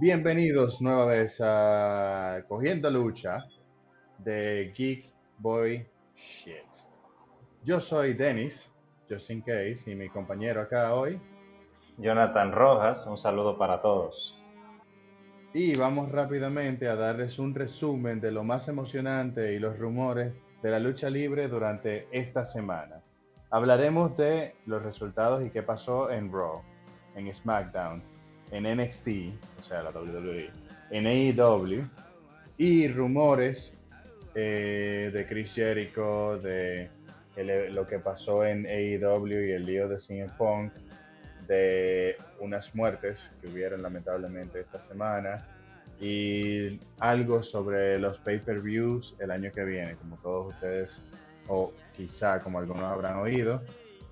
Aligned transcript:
Bienvenidos 0.00 0.80
nueva 0.80 1.04
vez 1.04 1.42
a 1.44 2.42
Cogiendo 2.48 2.90
Lucha 2.90 3.44
de 4.16 4.72
Geek 4.74 5.04
Boy 5.36 5.86
Shit. 6.16 6.64
Yo 7.64 7.80
soy 7.80 8.14
Dennis, 8.14 8.72
just 9.10 9.28
in 9.28 9.42
case, 9.42 9.82
y 9.90 9.94
mi 9.94 10.08
compañero 10.08 10.62
acá 10.62 10.94
hoy. 10.94 11.20
Jonathan 11.98 12.50
Rojas, 12.50 13.06
un 13.06 13.18
saludo 13.18 13.58
para 13.58 13.82
todos. 13.82 14.34
Y 15.52 15.76
vamos 15.76 16.10
rápidamente 16.10 16.88
a 16.88 16.96
darles 16.96 17.38
un 17.38 17.54
resumen 17.54 18.22
de 18.22 18.32
lo 18.32 18.42
más 18.42 18.68
emocionante 18.68 19.52
y 19.52 19.58
los 19.58 19.78
rumores 19.78 20.32
de 20.62 20.70
la 20.70 20.78
lucha 20.78 21.10
libre 21.10 21.46
durante 21.48 22.08
esta 22.10 22.46
semana. 22.46 23.02
Hablaremos 23.50 24.16
de 24.16 24.54
los 24.64 24.82
resultados 24.82 25.44
y 25.44 25.50
qué 25.50 25.62
pasó 25.62 26.10
en 26.10 26.32
Raw, 26.32 26.62
en 27.16 27.34
SmackDown, 27.34 28.02
en 28.50 28.64
NXT, 28.64 29.08
o 29.60 29.62
sea, 29.62 29.82
la 29.82 29.90
WWE, 29.90 30.50
en 30.90 31.06
AEW, 31.06 31.84
y 32.56 32.88
rumores 32.88 33.74
eh, 34.34 35.10
de 35.12 35.26
Chris 35.26 35.54
Jericho, 35.54 36.38
de 36.38 36.90
lo 37.70 37.86
que 37.86 37.98
pasó 37.98 38.44
en 38.44 38.66
AEW 38.66 39.46
y 39.46 39.52
el 39.52 39.64
lío 39.64 39.88
de 39.88 39.98
CM 39.98 40.30
Punk, 40.36 40.72
de 41.46 42.16
unas 42.38 42.74
muertes 42.74 43.32
que 43.40 43.48
hubieron 43.48 43.82
lamentablemente 43.82 44.60
esta 44.60 44.82
semana, 44.82 45.46
y 46.00 46.80
algo 46.98 47.42
sobre 47.42 47.98
los 47.98 48.18
pay-per-views 48.18 49.16
el 49.20 49.30
año 49.30 49.50
que 49.52 49.64
viene, 49.64 49.96
como 49.96 50.16
todos 50.16 50.54
ustedes, 50.54 51.00
o 51.48 51.72
quizá 51.96 52.38
como 52.38 52.58
algunos 52.58 52.84
habrán 52.84 53.16
oído, 53.16 53.62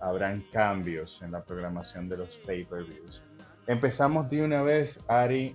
habrán 0.00 0.44
cambios 0.52 1.22
en 1.22 1.32
la 1.32 1.42
programación 1.42 2.08
de 2.08 2.18
los 2.18 2.36
pay-per-views. 2.38 3.22
Empezamos 3.68 4.30
de 4.30 4.42
una 4.42 4.62
vez, 4.62 4.98
Ari 5.08 5.54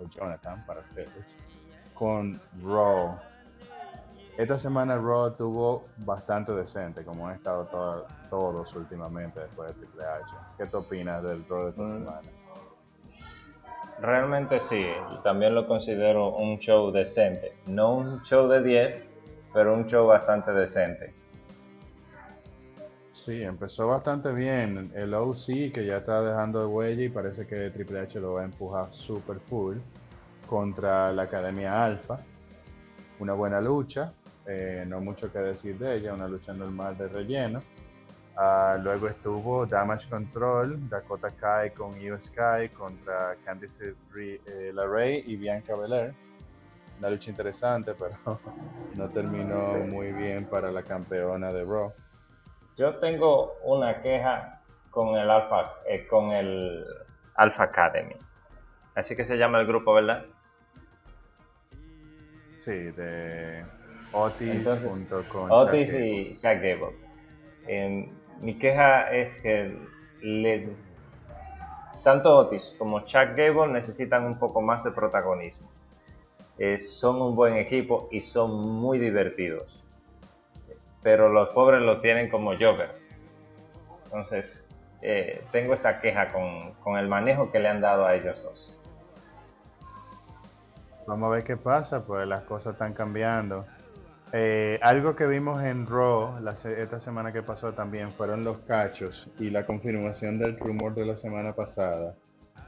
o 0.00 0.08
Jonathan, 0.08 0.64
para 0.64 0.80
ustedes, 0.80 1.36
con 1.92 2.40
Raw. 2.64 3.18
Esta 4.38 4.58
semana 4.58 4.96
Raw 4.96 5.32
tuvo 5.36 5.84
bastante 5.98 6.52
decente, 6.52 7.04
como 7.04 7.28
han 7.28 7.34
estado 7.34 8.06
todos 8.30 8.74
últimamente 8.74 9.40
después 9.40 9.68
de 9.68 9.74
Triple 9.74 10.02
H. 10.02 10.34
¿Qué 10.56 10.64
te 10.64 10.76
opinas 10.78 11.22
del 11.22 11.46
Raw 11.46 11.64
de 11.64 11.70
esta 11.70 11.82
mm. 11.82 11.88
semana? 11.90 12.28
Realmente 14.00 14.58
sí, 14.58 14.86
también 15.22 15.54
lo 15.54 15.66
considero 15.68 16.34
un 16.34 16.58
show 16.58 16.90
decente. 16.90 17.54
No 17.66 17.96
un 17.96 18.22
show 18.22 18.48
de 18.48 18.62
10, 18.62 19.14
pero 19.52 19.74
un 19.74 19.84
show 19.84 20.06
bastante 20.06 20.52
decente. 20.52 21.14
Sí, 23.24 23.40
empezó 23.40 23.86
bastante 23.86 24.32
bien. 24.32 24.90
El 24.96 25.14
OC 25.14 25.70
que 25.72 25.86
ya 25.86 25.98
está 25.98 26.22
dejando 26.22 26.58
de 26.58 26.66
huella 26.66 27.04
y 27.04 27.08
parece 27.08 27.46
que 27.46 27.70
Triple 27.70 28.00
H 28.00 28.18
lo 28.18 28.32
va 28.32 28.40
a 28.40 28.44
empujar 28.44 28.92
super 28.92 29.38
full 29.38 29.76
contra 30.48 31.12
la 31.12 31.22
Academia 31.22 31.84
Alpha. 31.84 32.18
Una 33.20 33.34
buena 33.34 33.60
lucha, 33.60 34.12
eh, 34.44 34.84
no 34.88 35.00
mucho 35.00 35.30
que 35.30 35.38
decir 35.38 35.78
de 35.78 35.98
ella, 35.98 36.14
una 36.14 36.26
lucha 36.26 36.52
normal 36.52 36.98
de 36.98 37.06
relleno. 37.06 37.62
Ah, 38.36 38.76
luego 38.82 39.06
estuvo 39.06 39.66
Damage 39.66 40.08
Control, 40.08 40.88
Dakota 40.88 41.30
Kai 41.30 41.70
con 41.70 41.96
Io 42.00 42.18
Sky 42.18 42.70
contra 42.76 43.36
Candice 43.44 43.94
eh, 44.16 44.72
LeRae 44.74 45.22
y 45.24 45.36
Bianca 45.36 45.76
Belair. 45.76 46.12
Una 46.98 47.10
lucha 47.10 47.30
interesante, 47.30 47.94
pero 47.98 48.40
no 48.96 49.08
terminó 49.10 49.74
muy 49.86 50.10
bien 50.10 50.44
para 50.44 50.72
la 50.72 50.82
campeona 50.82 51.52
de 51.52 51.62
Raw. 51.62 51.92
Yo 52.76 52.96
tengo 52.96 53.54
una 53.64 54.00
queja 54.00 54.60
con 54.90 55.16
el 55.16 55.30
Alpha, 55.30 55.74
eh, 55.86 56.06
con 56.06 56.32
el 56.32 56.84
Alpha 57.34 57.64
Academy. 57.64 58.16
Así 58.94 59.14
que 59.14 59.24
se 59.24 59.36
llama 59.36 59.60
el 59.60 59.66
grupo, 59.66 59.92
¿verdad? 59.92 60.24
Sí, 62.58 62.72
de 62.72 63.64
Otis 64.12 64.66
junto 64.84 65.22
con 65.28 65.50
Otis 65.50 65.94
y 65.94 66.32
Jack 66.34 66.62
Gable. 66.62 66.96
Em, 67.66 68.08
mi 68.40 68.58
queja 68.58 69.12
es 69.12 69.38
que 69.40 69.76
tanto 72.04 72.36
Otis 72.36 72.74
como 72.78 73.00
Chuck 73.00 73.34
Gable 73.36 73.68
necesitan 73.68 74.24
un 74.24 74.38
poco 74.38 74.60
más 74.60 74.84
de 74.84 74.92
protagonismo. 74.92 75.70
Eh, 76.58 76.78
son 76.78 77.20
un 77.20 77.34
buen 77.34 77.56
equipo 77.56 78.08
y 78.10 78.20
son 78.20 78.50
muy 78.52 78.98
divertidos 78.98 79.81
pero 81.02 81.28
los 81.28 81.52
pobres 81.52 81.82
lo 81.82 82.00
tienen 82.00 82.30
como 82.30 82.52
Joker. 82.52 82.90
Entonces, 84.04 84.62
eh, 85.00 85.42
tengo 85.50 85.74
esa 85.74 86.00
queja 86.00 86.32
con, 86.32 86.96
el 86.96 87.08
manejo 87.08 87.50
que 87.50 87.58
le 87.58 87.68
han 87.68 87.80
dado 87.80 88.06
a 88.06 88.14
ellos 88.14 88.42
dos. 88.42 88.78
Vamos 91.06 91.28
a 91.28 91.34
ver 91.34 91.44
qué 91.44 91.56
pasa, 91.56 92.04
pues 92.04 92.26
las 92.28 92.44
cosas 92.44 92.74
están 92.74 92.92
cambiando. 92.92 93.66
Eh, 94.32 94.78
algo 94.80 95.16
que 95.16 95.26
vimos 95.26 95.62
en 95.62 95.86
Raw 95.86 96.38
esta 96.64 97.00
semana 97.00 97.32
que 97.32 97.42
pasó 97.42 97.74
también 97.74 98.10
fueron 98.10 98.44
los 98.44 98.58
cachos 98.60 99.28
y 99.38 99.50
la 99.50 99.66
confirmación 99.66 100.38
del 100.38 100.58
rumor 100.58 100.94
de 100.94 101.04
la 101.04 101.16
semana 101.16 101.52
pasada. 101.52 102.14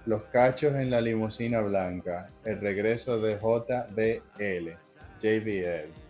Los 0.05 0.23
cachos 0.25 0.75
en 0.75 0.91
la 0.91 1.01
limusina 1.01 1.61
blanca, 1.63 2.29
el 2.45 2.61
regreso 2.61 3.19
de 3.19 3.37
JBL, 3.37 4.77
JBL 5.23 6.04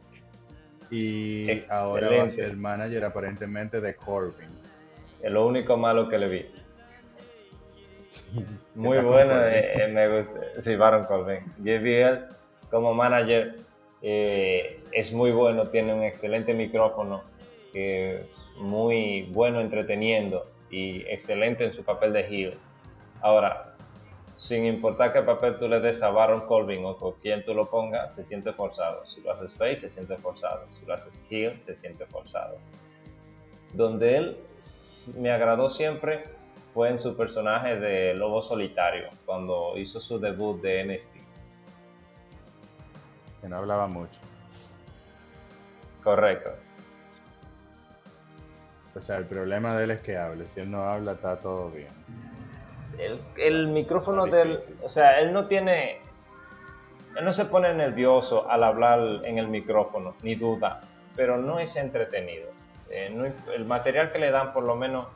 y 0.94 1.64
ahora 1.70 2.08
va 2.08 2.22
a 2.22 2.30
ser 2.30 2.44
el 2.44 2.56
manager 2.56 3.04
aparentemente 3.04 3.80
de 3.80 3.96
Corbin. 3.96 4.48
Es 5.20 5.32
lo 5.32 5.44
único 5.44 5.76
malo 5.76 6.08
que 6.08 6.18
le 6.18 6.28
vi. 6.28 6.46
Muy 8.76 8.98
bueno, 8.98 9.44
eh, 9.44 9.72
eh, 9.74 9.88
me 9.88 10.08
gusta. 10.08 10.60
Sí, 10.60 10.76
Baron 10.76 11.04
Corbin. 11.04 11.40
JBL 11.58 12.32
como 12.70 12.94
manager 12.94 13.56
eh, 14.02 14.80
es 14.92 15.12
muy 15.12 15.30
bueno, 15.32 15.68
tiene 15.68 15.94
un 15.94 16.02
excelente 16.02 16.54
micrófono, 16.54 17.22
es 17.72 18.48
muy 18.56 19.22
bueno 19.30 19.60
entreteniendo 19.60 20.46
y 20.70 21.02
excelente 21.08 21.64
en 21.64 21.72
su 21.72 21.84
papel 21.84 22.12
de 22.12 22.20
heel. 22.20 22.54
Ahora, 23.20 23.73
sin 24.36 24.66
importar 24.66 25.12
qué 25.12 25.22
papel 25.22 25.58
tú 25.58 25.68
le 25.68 25.80
des 25.80 26.02
a 26.02 26.10
Baron 26.10 26.46
Corbin 26.46 26.84
o 26.84 26.96
con 26.96 27.12
quien 27.20 27.44
tú 27.44 27.54
lo 27.54 27.70
pongas, 27.70 28.14
se 28.14 28.22
siente 28.22 28.52
forzado. 28.52 29.06
Si 29.06 29.20
lo 29.20 29.32
haces 29.32 29.54
face, 29.54 29.76
se 29.76 29.90
siente 29.90 30.16
forzado. 30.16 30.66
Si 30.78 30.84
lo 30.84 30.94
haces 30.94 31.24
heel, 31.30 31.60
se 31.62 31.74
siente 31.74 32.04
forzado. 32.06 32.58
Donde 33.72 34.16
él 34.16 34.36
me 35.16 35.30
agradó 35.30 35.70
siempre 35.70 36.24
fue 36.72 36.90
en 36.90 36.98
su 36.98 37.16
personaje 37.16 37.76
de 37.76 38.14
Lobo 38.14 38.42
Solitario, 38.42 39.08
cuando 39.24 39.76
hizo 39.76 40.00
su 40.00 40.18
debut 40.18 40.60
de 40.60 40.84
NXT. 40.84 41.14
Que 43.40 43.48
no 43.48 43.58
hablaba 43.58 43.86
mucho. 43.86 44.18
Correcto. 46.02 46.50
O 48.96 49.00
sea, 49.00 49.16
el 49.16 49.26
problema 49.26 49.76
de 49.76 49.84
él 49.84 49.90
es 49.92 50.00
que 50.00 50.16
hable. 50.16 50.46
Si 50.48 50.60
él 50.60 50.70
no 50.70 50.82
habla, 50.84 51.12
está 51.12 51.36
todo 51.40 51.70
bien 51.70 51.88
el, 53.36 53.68
micrófono 53.68 54.26
del, 54.26 54.60
o 54.82 54.88
sea, 54.88 55.20
él 55.20 55.32
no 55.32 55.46
tiene, 55.46 56.00
él 57.16 57.24
no 57.24 57.32
se 57.32 57.46
pone 57.46 57.72
nervioso 57.74 58.50
al 58.50 58.64
hablar 58.64 59.00
en 59.24 59.38
el 59.38 59.48
micrófono, 59.48 60.14
ni 60.22 60.34
duda, 60.34 60.80
pero 61.16 61.38
no 61.38 61.58
es 61.58 61.76
entretenido. 61.76 62.48
Eh, 62.90 63.32
el 63.54 63.64
material 63.64 64.12
que 64.12 64.18
le 64.18 64.30
dan 64.30 64.52
por 64.52 64.64
lo 64.64 64.76
menos 64.76 65.06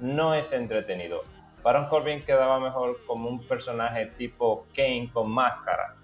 no 0.00 0.34
es 0.34 0.52
entretenido. 0.52 1.22
Baron 1.62 1.88
Corbin 1.88 2.24
quedaba 2.24 2.58
mejor 2.58 2.98
como 3.06 3.28
un 3.28 3.46
personaje 3.46 4.06
tipo 4.06 4.66
Kane 4.74 5.10
con 5.12 5.30
máscara, 5.30 5.94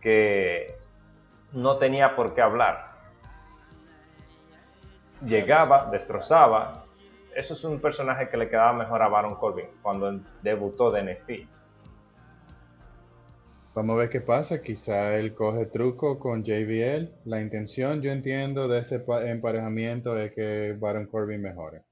que 0.00 0.74
no 1.52 1.76
tenía 1.76 2.16
por 2.16 2.34
qué 2.34 2.40
hablar. 2.40 2.92
Llegaba, 5.22 5.88
destrozaba, 5.90 6.85
eso 7.36 7.52
es 7.52 7.64
un 7.64 7.80
personaje 7.80 8.28
que 8.30 8.36
le 8.38 8.48
quedaba 8.48 8.72
mejor 8.72 9.02
a 9.02 9.08
Baron 9.08 9.34
Corbin 9.36 9.66
cuando 9.82 10.20
debutó 10.42 10.90
de 10.90 11.02
NXT. 11.02 11.30
Vamos 13.74 13.94
a 13.94 13.98
ver 13.98 14.08
qué 14.08 14.22
pasa. 14.22 14.62
Quizá 14.62 15.16
él 15.16 15.34
coge 15.34 15.66
truco 15.66 16.18
con 16.18 16.42
JBL. 16.42 17.10
La 17.26 17.42
intención, 17.42 18.00
yo 18.00 18.10
entiendo, 18.10 18.68
de 18.68 18.78
ese 18.78 19.04
emparejamiento 19.26 20.16
es 20.16 20.32
que 20.32 20.74
Baron 20.80 21.06
Corbin 21.06 21.42
mejore. 21.42 21.82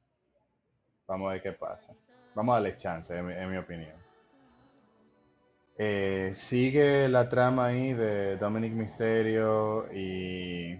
Vamos 1.07 1.29
a 1.29 1.33
ver 1.35 1.43
qué 1.43 1.53
pasa. 1.53 1.93
Vamos 2.35 2.55
a 2.55 2.57
darle 2.57 2.79
chance, 2.79 3.15
en 3.15 3.51
mi, 3.51 3.59
opinión. 3.59 3.93
Eh, 5.77 6.33
sigue 6.35 7.07
la 7.11 7.29
trama 7.29 7.67
ahí 7.67 7.93
de 7.93 8.39
Dominic 8.39 8.73
Mysterio 8.73 9.93
y 9.93 10.79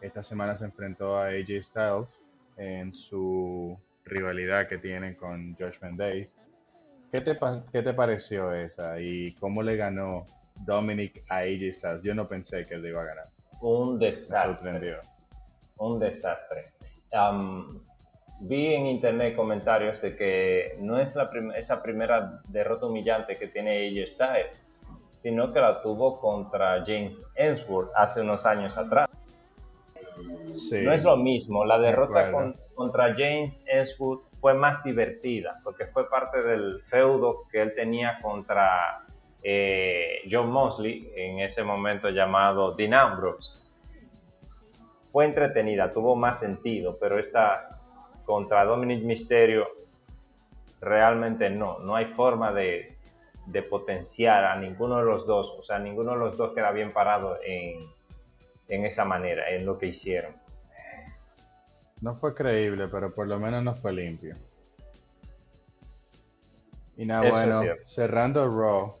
esta 0.00 0.22
semana 0.22 0.56
se 0.56 0.64
enfrentó 0.64 1.18
a 1.18 1.26
AJ 1.26 1.62
Styles 1.62 2.14
en 2.56 2.94
su 2.94 3.78
rivalidad 4.10 4.68
que 4.68 4.78
tienen 4.78 5.14
con 5.14 5.56
Josh 5.58 5.78
Days. 5.96 6.28
¿Qué 7.10 7.20
te, 7.20 7.38
¿Qué 7.72 7.82
te 7.82 7.94
pareció 7.94 8.52
esa 8.52 9.00
y 9.00 9.34
cómo 9.34 9.62
le 9.62 9.76
ganó 9.76 10.26
Dominic 10.54 11.24
a 11.28 11.38
AJ 11.38 11.72
Styles? 11.72 12.02
Yo 12.02 12.14
no 12.14 12.28
pensé 12.28 12.66
que 12.66 12.74
él 12.74 12.86
iba 12.86 13.02
a 13.02 13.06
ganar. 13.06 13.26
Un 13.60 13.98
desastre. 13.98 14.98
Un 15.76 15.98
desastre. 15.98 16.72
vi 18.40 18.74
en 18.74 18.86
internet 18.86 19.34
comentarios 19.34 20.00
de 20.02 20.16
que 20.16 20.76
no 20.80 20.98
es 21.00 21.16
la 21.16 21.30
esa 21.56 21.82
primera 21.82 22.40
derrota 22.48 22.86
humillante 22.86 23.36
que 23.36 23.48
tiene 23.48 23.88
AJ 23.88 24.08
Styles, 24.08 24.62
sino 25.14 25.52
que 25.52 25.60
la 25.60 25.82
tuvo 25.82 26.20
contra 26.20 26.82
James 26.86 27.20
Ellsworth 27.34 27.90
hace 27.96 28.20
unos 28.20 28.46
años 28.46 28.78
atrás. 28.78 29.08
no 30.16 30.92
es 30.92 31.04
lo 31.04 31.16
mismo, 31.16 31.64
la 31.64 31.78
derrota 31.78 32.30
contra 32.80 33.14
James 33.14 33.62
Ellsworth 33.66 34.22
fue 34.40 34.54
más 34.54 34.82
divertida, 34.82 35.60
porque 35.62 35.84
fue 35.84 36.08
parte 36.08 36.40
del 36.40 36.80
feudo 36.84 37.46
que 37.52 37.60
él 37.60 37.74
tenía 37.74 38.18
contra 38.22 39.04
eh, 39.42 40.22
John 40.30 40.50
Mosley, 40.50 41.12
en 41.14 41.40
ese 41.40 41.62
momento 41.62 42.08
llamado 42.08 42.72
Dean 42.72 42.94
Ambrose. 42.94 43.58
Fue 45.12 45.26
entretenida, 45.26 45.92
tuvo 45.92 46.16
más 46.16 46.40
sentido, 46.40 46.96
pero 46.98 47.18
esta 47.18 47.68
contra 48.24 48.64
Dominic 48.64 49.04
Mysterio 49.04 49.68
realmente 50.80 51.50
no, 51.50 51.80
no 51.80 51.96
hay 51.96 52.06
forma 52.06 52.50
de, 52.50 52.96
de 53.44 53.62
potenciar 53.62 54.46
a 54.46 54.56
ninguno 54.56 54.96
de 54.96 55.04
los 55.04 55.26
dos, 55.26 55.54
o 55.58 55.62
sea, 55.62 55.78
ninguno 55.78 56.12
de 56.12 56.18
los 56.18 56.38
dos 56.38 56.54
queda 56.54 56.70
bien 56.70 56.94
parado 56.94 57.36
en, 57.44 57.82
en 58.68 58.86
esa 58.86 59.04
manera, 59.04 59.50
en 59.50 59.66
lo 59.66 59.76
que 59.76 59.88
hicieron. 59.88 60.39
No 62.00 62.16
fue 62.16 62.34
creíble, 62.34 62.88
pero 62.88 63.14
por 63.14 63.26
lo 63.26 63.38
menos 63.38 63.62
no 63.62 63.74
fue 63.74 63.92
limpio. 63.92 64.34
Y 66.96 67.06
nada, 67.06 67.30
bueno, 67.30 67.62
cerrando 67.86 68.46
Raw. 68.48 68.94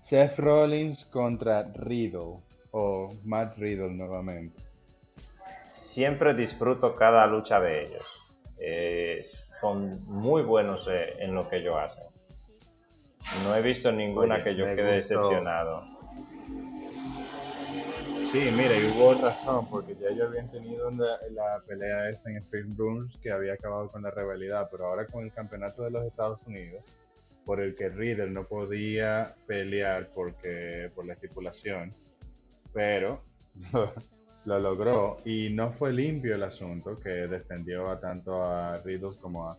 Seth 0.00 0.38
Rollins 0.38 1.06
contra 1.06 1.62
Riddle, 1.62 2.36
o 2.72 3.14
Matt 3.24 3.56
Riddle 3.56 3.94
nuevamente. 3.94 4.60
Siempre 5.68 6.34
disfruto 6.34 6.94
cada 6.94 7.26
lucha 7.26 7.58
de 7.60 7.84
ellos. 7.84 8.04
son 9.60 10.04
muy 10.06 10.42
buenos 10.42 10.86
eh, 10.90 11.14
en 11.20 11.34
lo 11.34 11.48
que 11.48 11.56
ellos 11.56 11.76
hacen. 11.78 12.04
No 13.44 13.54
he 13.56 13.62
visto 13.62 13.90
ninguna 13.90 14.44
que 14.44 14.54
yo 14.54 14.66
quede 14.66 14.96
decepcionado. 14.96 15.93
Sí, 18.34 18.50
mira, 18.50 18.76
y 18.76 18.82
hubo 18.86 19.14
razón, 19.14 19.64
porque 19.70 19.94
ya 19.94 20.08
ellos 20.08 20.26
habían 20.26 20.50
tenido 20.50 20.90
la, 20.90 21.62
pelea 21.68 22.10
esa 22.10 22.28
en 22.28 22.38
Spring 22.38 22.76
Rules 22.76 23.16
que 23.22 23.30
había 23.30 23.52
acabado 23.52 23.88
con 23.92 24.02
la 24.02 24.10
rivalidad, 24.10 24.66
pero 24.72 24.86
ahora 24.86 25.06
con 25.06 25.22
el 25.22 25.32
campeonato 25.32 25.84
de 25.84 25.92
los 25.92 26.04
Estados 26.04 26.40
Unidos, 26.44 26.82
por 27.44 27.60
el 27.60 27.76
que 27.76 27.90
Riddle 27.90 28.30
no 28.30 28.42
podía 28.42 29.36
pelear 29.46 30.08
porque 30.12 30.90
por 30.96 31.06
la 31.06 31.12
estipulación, 31.12 31.92
pero 32.72 33.22
lo, 34.44 34.58
logró. 34.58 35.18
Y 35.24 35.50
no 35.50 35.70
fue 35.72 35.92
limpio 35.92 36.34
el 36.34 36.42
asunto 36.42 36.98
que 36.98 37.28
defendió 37.28 37.88
a 37.88 38.00
tanto 38.00 38.42
a 38.42 38.80
Riddle 38.80 39.16
como 39.20 39.48
a 39.48 39.56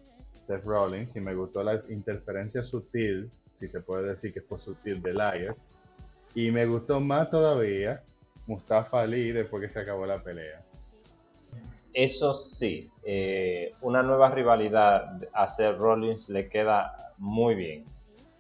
Seth 0.48 0.66
Rollins 0.66 1.16
y 1.16 1.22
me 1.22 1.34
gustó 1.34 1.64
la 1.64 1.82
interferencia 1.88 2.62
sutil, 2.62 3.32
si 3.58 3.70
se 3.70 3.80
puede 3.80 4.10
decir 4.10 4.34
que 4.34 4.42
fue 4.42 4.60
sutil 4.60 5.02
de 5.02 5.12
Elias, 5.12 5.66
y 6.34 6.52
me 6.52 6.66
gustó 6.66 7.00
más 7.00 7.30
todavía 7.30 8.04
Mustafa 8.48 9.02
Ali 9.02 9.32
después 9.32 9.62
que 9.62 9.70
se 9.70 9.80
acabó 9.80 10.06
la 10.06 10.22
pelea. 10.22 10.62
Eso 11.94 12.34
sí, 12.34 12.92
eh, 13.04 13.72
una 13.82 14.04
nueva 14.04 14.30
rivalidad 14.30 15.22
a 15.34 15.48
Rollins 15.72 16.30
le 16.30 16.50
queda 16.50 17.14
muy 17.18 17.56
bien. 17.56 17.86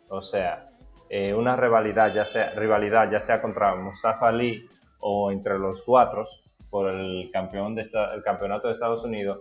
O 0.10 0.22
sea, 0.22 0.70
eh, 1.10 1.34
una 1.34 1.56
rivalidad 1.56 2.14
ya, 2.14 2.26
sea, 2.26 2.52
rivalidad 2.52 3.10
ya 3.10 3.20
sea 3.20 3.42
contra 3.42 3.76
Mustafa 3.76 4.28
Ali 4.28 4.68
o 5.00 5.32
entre 5.32 5.58
los 5.58 5.84
cuatro 5.84 6.28
por 6.70 6.90
el, 6.90 7.30
campeón 7.32 7.78
campeonato 8.24 8.68
de 8.68 8.74
Estados 8.74 9.04
Unidos 9.06 9.40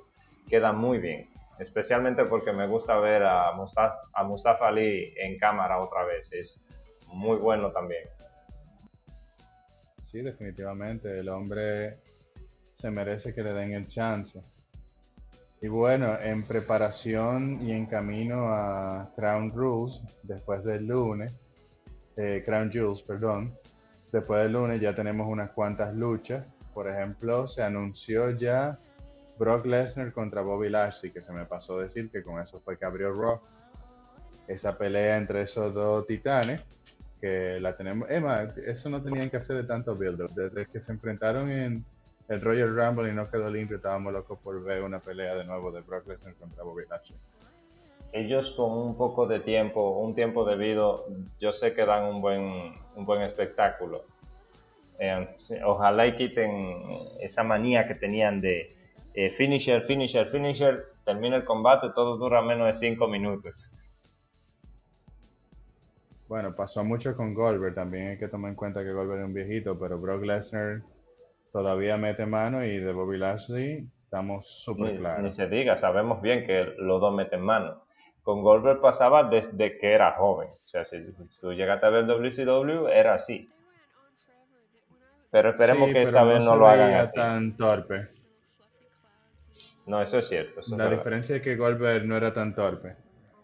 queda 0.49 0.73
muy 0.73 0.99
bien. 0.99 1.29
Especialmente 1.59 2.25
porque 2.25 2.53
me 2.53 2.67
gusta 2.67 2.97
ver 2.99 3.25
a 3.25 3.53
Mustafa, 3.53 3.97
a 4.13 4.23
Mustafa 4.23 4.69
Ali 4.69 5.13
en 5.17 5.39
cámara 5.39 5.81
otra 5.81 6.05
vez. 6.05 6.33
Es 6.33 6.65
muy 7.09 7.37
bueno 7.39 7.71
también 7.73 8.05
sí, 10.15 10.23
definitivamente. 10.23 11.19
El 11.19 11.29
hombre 11.29 11.99
se 12.79 12.89
merece 12.89 13.35
que 13.35 13.43
le 13.43 13.53
den 13.53 13.73
el 13.73 13.89
chance. 13.89 14.41
Y 15.61 15.67
bueno, 15.67 16.17
en 16.21 16.45
preparación 16.45 17.59
y 17.61 17.73
en 17.73 17.87
camino 17.87 18.49
a 18.49 19.11
Crown 19.17 19.51
Rules, 19.51 20.01
después 20.23 20.63
del 20.63 20.87
lunes, 20.87 21.33
eh, 22.17 22.45
Crown 22.47 22.71
Jewels, 22.71 23.03
perdón, 23.03 23.59
después 24.13 24.43
del 24.43 24.53
lunes 24.53 24.81
ya 24.81 24.95
tenemos 24.95 25.27
unas 25.27 25.51
cuantas 25.51 25.93
luchas. 25.93 26.47
Por 26.73 26.89
ejemplo, 26.89 27.49
se 27.49 27.65
anunció 27.65 28.31
ya 28.31 28.79
Brock 29.37 29.67
Lesnar 29.67 30.13
contra 30.13 30.43
Bobby 30.43 30.69
Lashley, 30.69 31.11
que 31.11 31.23
se 31.23 31.33
me 31.33 31.45
pasó 31.45 31.81
decir 31.81 32.09
que 32.09 32.23
con 32.23 32.41
eso 32.41 32.61
fue 32.61 32.79
que 32.79 32.85
abrió 32.85 33.13
Raw. 33.13 33.41
Esa 34.47 34.79
pelea 34.79 35.17
entre 35.17 35.43
esos 35.43 35.75
dos 35.75 36.07
titanes 36.07 36.65
que 37.21 37.59
la 37.61 37.77
tenemos. 37.77 38.11
Emma, 38.11 38.53
eso 38.67 38.91
no 38.91 39.03
tenían 39.03 39.31
que 39.31 39.39
hacer 39.39 39.57
de 39.57 39.65
tanto 39.65 39.97
build-up. 39.97 40.33
Desde 40.35 40.67
que 40.67 40.81
se 40.81 40.93
enfrentaron 40.93 41.51
en 41.51 41.85
el 42.29 42.41
Royal 42.41 42.75
Rumble 42.75 43.11
y 43.11 43.15
no 43.15 43.31
quedó 43.31 43.51
limpio, 43.51 43.77
estábamos 43.77 44.13
locos 44.13 44.39
por 44.39 44.63
ver 44.63 44.83
una 44.83 44.99
pelea 44.99 45.35
de 45.35 45.45
nuevo 45.45 45.71
de 45.71 45.81
Brock 45.81 46.07
Lesnar 46.07 46.35
contra 46.35 46.63
Bobby 46.63 46.85
Lashley. 46.89 47.19
Ellos 48.13 48.53
con 48.53 48.71
un 48.71 48.97
poco 48.97 49.27
de 49.27 49.41
tiempo, 49.41 49.99
un 49.99 50.15
tiempo 50.15 50.45
debido, 50.45 51.07
yo 51.41 51.53
sé 51.53 51.75
que 51.75 51.85
dan 51.85 52.05
un 52.05 52.21
buen, 52.21 52.73
un 52.95 53.05
buen 53.05 53.23
espectáculo. 53.23 54.05
Eh, 54.99 55.37
ojalá 55.65 56.07
y 56.07 56.13
quiten 56.13 57.09
esa 57.21 57.43
manía 57.43 57.89
que 57.89 57.97
tenían 57.97 58.41
de 58.41 58.75
eh, 59.15 59.31
finisher, 59.31 59.83
finisher, 59.83 60.29
finisher, 60.29 60.87
termina 61.05 61.37
el 61.37 61.45
combate, 61.45 61.89
todo 61.95 62.17
dura 62.17 62.41
menos 62.41 62.67
de 62.67 62.73
5 62.73 63.09
minutos. 63.09 63.73
Bueno, 66.29 66.55
pasó 66.55 66.85
mucho 66.85 67.17
con 67.17 67.35
Goldberg, 67.35 67.75
también 67.75 68.09
hay 68.09 68.19
que 68.19 68.29
tomar 68.29 68.51
en 68.51 68.57
cuenta 68.57 68.83
que 68.83 68.93
Goldberg 68.93 69.21
es 69.21 69.27
un 69.27 69.35
viejito, 69.35 69.79
pero 69.79 69.99
Brock 69.99 70.23
Lesnar 70.23 70.83
todavía 71.53 71.97
mete 71.97 72.27
mano 72.27 72.65
y 72.65 72.79
de 72.79 72.93
Bobby 72.93 73.19
Lashley 73.19 73.87
estamos 74.05 74.49
súper 74.49 74.97
claros. 74.97 75.23
Ni 75.23 75.31
se 75.31 75.49
diga, 75.49 75.77
sabemos 75.77 76.23
bien 76.23 76.47
que 76.47 76.75
los 76.79 77.01
dos 77.01 77.15
meten 77.15 77.41
mano. 77.41 77.85
Con 78.23 78.43
Goldberg 78.43 78.81
pasaba 78.81 79.25
desde 79.25 79.77
que 79.77 79.93
era 79.93 80.13
joven. 80.13 80.49
O 80.49 80.69
sea, 80.69 80.85
si, 80.85 81.05
tú 81.41 81.53
llegaste 81.53 81.87
a 81.87 81.91
ver 81.91 82.07
WCW, 82.07 82.89
era 82.89 83.15
así. 83.15 83.51
Pero 85.31 85.51
esperemos 85.51 85.91
que 85.91 86.03
esta 86.03 86.23
vez 86.23 86.45
no, 86.45 86.57
lo 86.57 86.67
hagan 86.67 86.95
así. 86.95 87.17
tan 87.17 87.57
torpe. 87.57 88.09
No, 89.87 90.01
eso 90.01 90.19
es 90.19 90.29
cierto. 90.29 90.63
La 90.69 90.89
diferencia 90.89 91.37
es 91.37 91.43
que 91.43 91.57
Goldberg 91.57 92.07
no 92.07 92.17
era 92.17 92.33
tan 92.33 92.55
torpe. 92.55 92.97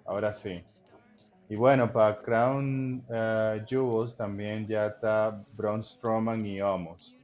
Ahora 0.06 0.32
sí. 0.32 0.64
Y 1.50 1.56
bueno, 1.56 1.92
para 1.92 2.22
Crown 2.22 3.04
uh, 3.08 3.66
Jewels 3.66 4.14
también 4.14 4.68
ya 4.68 4.86
está 4.86 5.44
Braun 5.54 5.82
Strowman 5.82 6.46
y 6.46 6.62
Omos. 6.62 7.16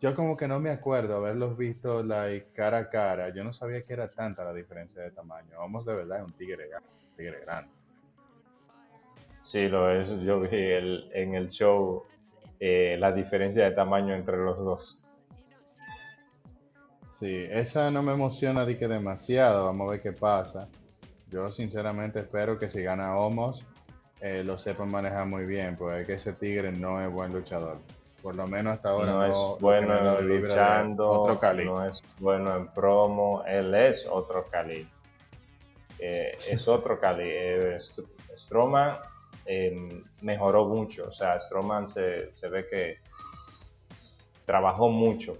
Yo 0.00 0.14
como 0.14 0.34
que 0.34 0.48
no 0.48 0.58
me 0.58 0.70
acuerdo 0.70 1.16
haberlos 1.16 1.58
visto 1.58 2.02
like, 2.02 2.46
cara 2.54 2.78
a 2.78 2.88
cara. 2.88 3.28
Yo 3.34 3.44
no 3.44 3.52
sabía 3.52 3.82
que 3.82 3.92
era 3.92 4.08
tanta 4.08 4.44
la 4.44 4.54
diferencia 4.54 5.02
de 5.02 5.10
tamaño. 5.10 5.60
Omos 5.60 5.84
de 5.84 5.94
verdad 5.94 6.20
es 6.20 6.24
un 6.24 6.32
tigre, 6.32 6.70
tigre 7.18 7.42
grande. 7.42 7.70
Sí, 9.42 9.68
lo 9.68 9.90
es. 9.90 10.08
Yo 10.20 10.40
vi 10.40 10.48
en 11.12 11.34
el 11.34 11.50
show 11.50 12.02
eh, 12.58 12.96
la 12.98 13.12
diferencia 13.12 13.64
de 13.64 13.72
tamaño 13.72 14.14
entre 14.14 14.38
los 14.38 14.56
dos. 14.56 15.04
Sí, 17.10 17.44
esa 17.50 17.90
no 17.90 18.02
me 18.02 18.12
emociona 18.12 18.64
de 18.64 18.78
que 18.78 18.88
demasiado. 18.88 19.66
Vamos 19.66 19.88
a 19.88 19.90
ver 19.90 20.00
qué 20.00 20.12
pasa. 20.12 20.66
Yo 21.30 21.50
sinceramente 21.50 22.20
espero 22.20 22.58
que 22.58 22.68
si 22.68 22.82
gana 22.82 23.18
Homos, 23.18 23.64
eh, 24.20 24.42
lo 24.44 24.56
sepan 24.58 24.90
manejar 24.90 25.26
muy 25.26 25.44
bien, 25.44 25.76
porque 25.76 26.06
que 26.06 26.14
ese 26.14 26.32
tigre 26.32 26.72
no 26.72 27.04
es 27.04 27.12
buen 27.12 27.32
luchador. 27.32 27.78
Por 28.22 28.34
lo 28.34 28.46
menos 28.46 28.74
hasta 28.74 28.90
ahora 28.90 29.12
no, 29.12 29.24
es 29.26 29.60
bueno 29.60 30.20
luchando, 30.20 31.08
otro 31.08 31.38
cali. 31.38 31.64
no 31.64 31.86
es 31.86 32.02
bueno 32.18 32.56
en 32.56 32.68
promo, 32.68 33.44
él 33.46 33.74
es 33.74 34.06
otro 34.10 34.46
cali. 34.46 34.88
Eh, 35.98 36.36
es 36.48 36.66
otro 36.66 36.98
cali. 36.98 37.24
Eh, 37.26 37.76
Stroman 38.36 38.98
em, 39.44 40.02
mejoró 40.22 40.66
mucho, 40.66 41.08
o 41.08 41.12
sea, 41.12 41.38
Stroman 41.38 41.88
se, 41.88 42.30
se 42.32 42.48
ve 42.48 42.66
que 42.68 42.98
trabajó 44.44 44.88
mucho, 44.88 45.38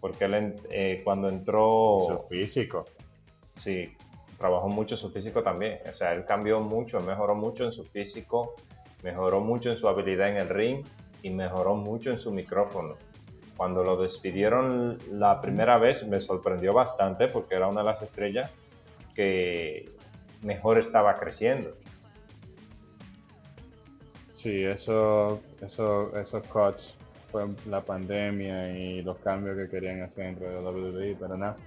porque 0.00 0.24
él 0.24 1.02
cuando 1.04 1.28
entró... 1.28 2.06
Su 2.06 2.28
físico. 2.28 2.84
Sí, 3.54 3.94
trabajó 4.40 4.70
mucho 4.70 4.96
su 4.96 5.10
físico 5.10 5.42
también. 5.42 5.80
O 5.88 5.92
sea, 5.92 6.14
él 6.14 6.24
cambió 6.24 6.60
mucho, 6.60 6.98
mejoró 7.00 7.34
mucho 7.34 7.66
en 7.66 7.72
su 7.72 7.84
físico, 7.84 8.54
mejoró 9.02 9.40
mucho 9.40 9.68
en 9.68 9.76
su 9.76 9.86
habilidad 9.86 10.30
en 10.30 10.38
el 10.38 10.48
ring 10.48 10.86
y 11.22 11.28
mejoró 11.28 11.74
mucho 11.74 12.10
en 12.10 12.18
su 12.18 12.32
micrófono. 12.32 12.96
Cuando 13.58 13.84
lo 13.84 14.00
despidieron 14.00 14.98
la 15.12 15.42
primera 15.42 15.76
vez 15.76 16.08
me 16.08 16.22
sorprendió 16.22 16.72
bastante 16.72 17.28
porque 17.28 17.54
era 17.54 17.68
una 17.68 17.82
de 17.82 17.86
las 17.88 18.00
estrellas 18.00 18.50
que 19.14 19.90
mejor 20.40 20.78
estaba 20.78 21.16
creciendo. 21.18 21.76
Sí, 24.32 24.64
eso, 24.64 25.42
eso, 25.60 26.16
esos 26.16 26.46
cuts 26.46 26.94
fue 27.30 27.46
la 27.66 27.82
pandemia 27.82 28.72
y 28.72 29.02
los 29.02 29.18
cambios 29.18 29.54
que 29.58 29.68
querían 29.68 30.00
hacer 30.00 30.24
dentro 30.24 30.48
de 30.48 30.58
WWE, 30.60 31.16
pero 31.20 31.36
nada, 31.36 31.58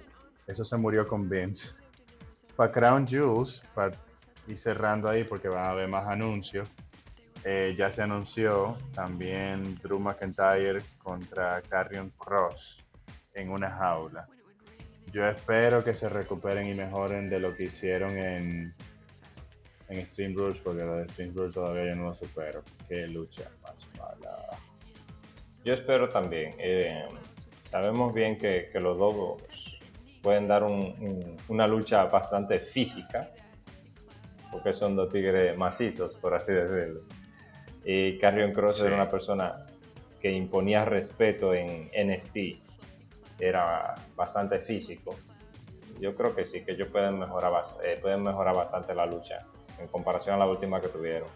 eso 0.48 0.64
se 0.64 0.76
murió 0.76 1.06
con 1.06 1.28
Vince 1.28 1.83
para 2.56 2.72
Crown 2.72 3.06
Jewels, 3.06 3.62
para 3.74 3.96
cerrando 4.54 5.08
ahí 5.08 5.24
porque 5.24 5.48
van 5.48 5.64
a 5.64 5.70
haber 5.70 5.88
más 5.88 6.06
anuncios. 6.08 6.68
eh, 7.44 7.74
ya 7.76 7.90
se 7.90 8.02
anunció 8.02 8.76
también 8.94 9.78
Drew 9.82 9.98
McIntyre 9.98 10.82
contra 11.02 11.60
Carrion 11.62 12.10
Cross 12.10 12.78
en 13.34 13.50
una 13.50 13.70
jaula. 13.70 14.26
Yo 15.12 15.26
espero 15.26 15.84
que 15.84 15.94
se 15.94 16.08
recuperen 16.08 16.66
y 16.68 16.74
mejoren 16.74 17.28
de 17.28 17.40
lo 17.40 17.54
que 17.54 17.64
hicieron 17.64 18.16
en, 18.16 18.72
en 19.88 20.06
Stream 20.06 20.34
Rules, 20.34 20.58
porque 20.60 20.82
lo 20.82 20.96
de 20.96 21.08
Stream 21.08 21.34
Rules 21.34 21.52
todavía 21.52 21.86
yo 21.86 21.96
no 21.96 22.04
lo 22.04 22.14
supero. 22.14 22.62
Qué 22.88 23.06
lucha 23.06 23.50
más 23.62 23.86
mala. 23.98 24.58
Yo 25.64 25.74
espero 25.74 26.08
también. 26.08 26.54
Eh, 26.58 27.06
sabemos 27.62 28.14
bien 28.14 28.38
que, 28.38 28.70
los 28.74 28.98
dos 28.98 29.73
pueden 30.24 30.48
dar 30.48 30.64
una 31.48 31.68
lucha 31.68 32.06
bastante 32.06 32.58
física, 32.58 33.30
porque 34.50 34.72
son 34.72 34.96
dos 34.96 35.12
tigres 35.12 35.56
macizos, 35.56 36.16
por 36.16 36.34
así 36.34 36.52
decirlo. 36.54 37.02
Y 37.84 38.18
Carrion 38.18 38.54
Cross 38.54 38.80
era 38.80 38.96
una 38.96 39.10
persona 39.10 39.66
que 40.20 40.32
imponía 40.32 40.86
respeto 40.86 41.52
en 41.52 41.90
NXT 41.94 42.36
era 43.38 43.94
bastante 44.16 44.58
físico. 44.60 45.14
Yo 46.00 46.14
creo 46.14 46.34
que 46.34 46.46
sí, 46.46 46.64
que 46.64 46.72
ellos 46.72 46.88
pueden 46.88 47.18
mejorar, 47.18 47.52
eh, 47.82 47.98
pueden 48.00 48.22
mejorar 48.22 48.54
bastante 48.54 48.94
la 48.94 49.04
lucha 49.04 49.46
en 49.78 49.88
comparación 49.88 50.36
a 50.36 50.38
la 50.38 50.46
última 50.46 50.80
que 50.80 50.88
tuvieron. 50.88 51.28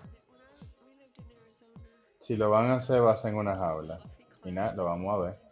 Si 2.21 2.37
lo 2.37 2.49
van 2.50 2.71
a 2.71 2.76
hacer, 2.76 3.02
va 3.02 3.12
a 3.12 3.16
ser 3.16 3.33
en 3.33 3.38
una 3.38 3.57
jaula. 3.57 4.00
Y 4.45 4.52
nada, 4.52 4.73
lo 4.75 4.87
vamos 4.87 5.14
a 5.14 5.18
ver. 5.18 5.47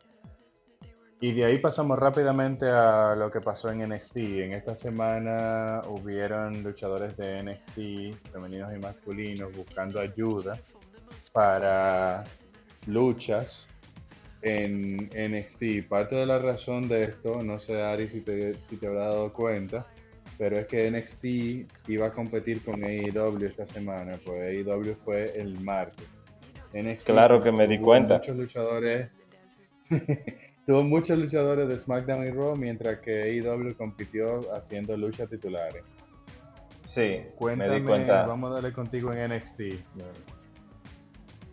Y 1.20 1.32
de 1.32 1.46
ahí 1.46 1.58
pasamos 1.58 1.98
rápidamente 1.98 2.68
a 2.68 3.14
lo 3.16 3.30
que 3.30 3.40
pasó 3.40 3.70
en 3.70 3.88
NXT. 3.88 4.16
En 4.16 4.52
esta 4.52 4.76
semana 4.76 5.80
hubieron 5.88 6.62
luchadores 6.62 7.16
de 7.16 7.42
NXT, 7.42 8.30
femeninos 8.32 8.74
y 8.74 8.78
masculinos, 8.78 9.56
buscando 9.56 9.98
ayuda 9.98 10.60
para 11.32 12.24
luchas 12.86 13.66
en 14.42 15.08
NXT. 15.08 15.88
Parte 15.88 16.16
de 16.16 16.26
la 16.26 16.38
razón 16.38 16.86
de 16.86 17.04
esto, 17.04 17.42
no 17.42 17.58
sé 17.58 17.82
Ari 17.82 18.08
si 18.08 18.20
te, 18.20 18.54
si 18.68 18.76
te 18.76 18.86
habrá 18.86 19.06
dado 19.06 19.32
cuenta, 19.32 19.86
pero 20.36 20.58
es 20.58 20.66
que 20.66 20.90
NXT 20.90 21.88
iba 21.88 22.08
a 22.08 22.10
competir 22.10 22.62
con 22.62 22.84
AEW 22.84 23.44
esta 23.44 23.66
semana, 23.66 24.18
pues 24.22 24.38
AEW 24.38 24.94
fue 25.02 25.32
el 25.40 25.58
martes. 25.60 26.06
claro 27.04 27.42
que 27.42 27.52
me 27.52 27.66
di 27.66 27.78
cuenta. 27.78 28.18
Muchos 28.18 28.36
luchadores, 28.36 29.08
tuvo 30.66 30.82
muchos 30.82 31.18
luchadores 31.18 31.68
de 31.68 31.78
SmackDown 31.78 32.26
y 32.26 32.30
Raw, 32.30 32.56
mientras 32.56 32.98
que 32.98 33.22
AEW 33.22 33.76
compitió 33.76 34.52
haciendo 34.52 34.96
luchas 34.96 35.30
titulares. 35.30 35.84
Sí, 36.84 37.22
Cuéntame, 37.36 37.70
me 37.70 37.80
di 37.80 37.86
cuenta. 37.86 38.26
Vamos 38.26 38.50
a 38.50 38.54
darle 38.54 38.72
contigo 38.72 39.12
en 39.12 39.32
NXT. 39.32 39.60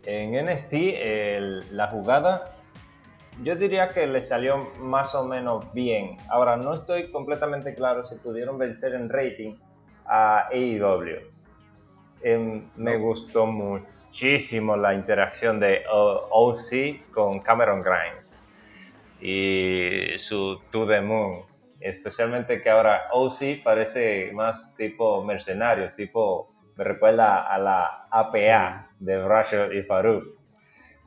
En 0.05 0.45
NXT, 0.45 0.73
la 1.71 1.87
jugada 1.87 2.55
yo 3.41 3.55
diría 3.55 3.89
que 3.89 4.05
le 4.05 4.21
salió 4.21 4.69
más 4.79 5.15
o 5.15 5.25
menos 5.25 5.71
bien. 5.73 6.17
Ahora, 6.29 6.55
no 6.55 6.75
estoy 6.75 7.11
completamente 7.11 7.73
claro 7.73 8.03
si 8.03 8.15
pudieron 8.19 8.57
vencer 8.59 8.93
en 8.93 9.09
rating 9.09 9.55
a 10.05 10.47
AEW. 10.51 11.31
Em, 12.21 12.69
me 12.75 12.97
gustó 12.97 13.47
muchísimo 13.47 14.77
la 14.77 14.93
interacción 14.93 15.59
de 15.59 15.83
OC 15.89 17.11
con 17.11 17.39
Cameron 17.39 17.81
Grimes 17.81 18.42
y 19.23 20.17
su 20.17 20.61
To 20.71 20.85
The 20.85 21.01
Moon. 21.01 21.43
Especialmente 21.79 22.61
que 22.61 22.69
ahora 22.69 23.07
OC 23.11 23.63
parece 23.63 24.31
más 24.33 24.75
tipo 24.77 25.23
mercenarios, 25.23 25.95
tipo, 25.95 26.53
me 26.75 26.83
recuerda 26.83 27.47
a 27.47 27.57
la 27.57 28.07
APA 28.11 28.89
de 28.99 29.17
Bradshaw 29.17 29.71
y 29.71 29.83
Farouk 29.83 30.43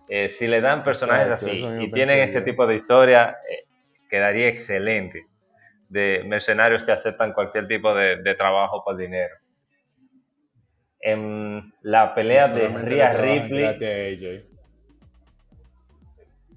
eh, 0.09 0.29
si 0.29 0.47
le 0.47 0.61
dan 0.61 0.85
personajes 0.85 1.31
así 1.31 1.67
y 1.81 1.91
tienen 1.91 2.21
ese 2.21 2.43
tipo 2.43 2.67
de 2.67 2.77
historia, 2.77 3.39
eh, 3.51 3.65
quedaría 4.09 4.49
excelente. 4.49 5.27
De 5.89 6.23
mercenarios 6.25 6.85
que 6.85 6.93
aceptan 6.93 7.33
cualquier 7.33 7.67
tipo 7.69 7.95
de, 7.95 8.35
trabajo 8.37 8.85
por 8.85 8.97
dinero. 8.97 9.35
En 11.01 11.73
la 11.83 12.15
pelea 12.15 12.49
de 12.49 12.69
Rhea 12.69 13.13
Ripley. 13.13 13.79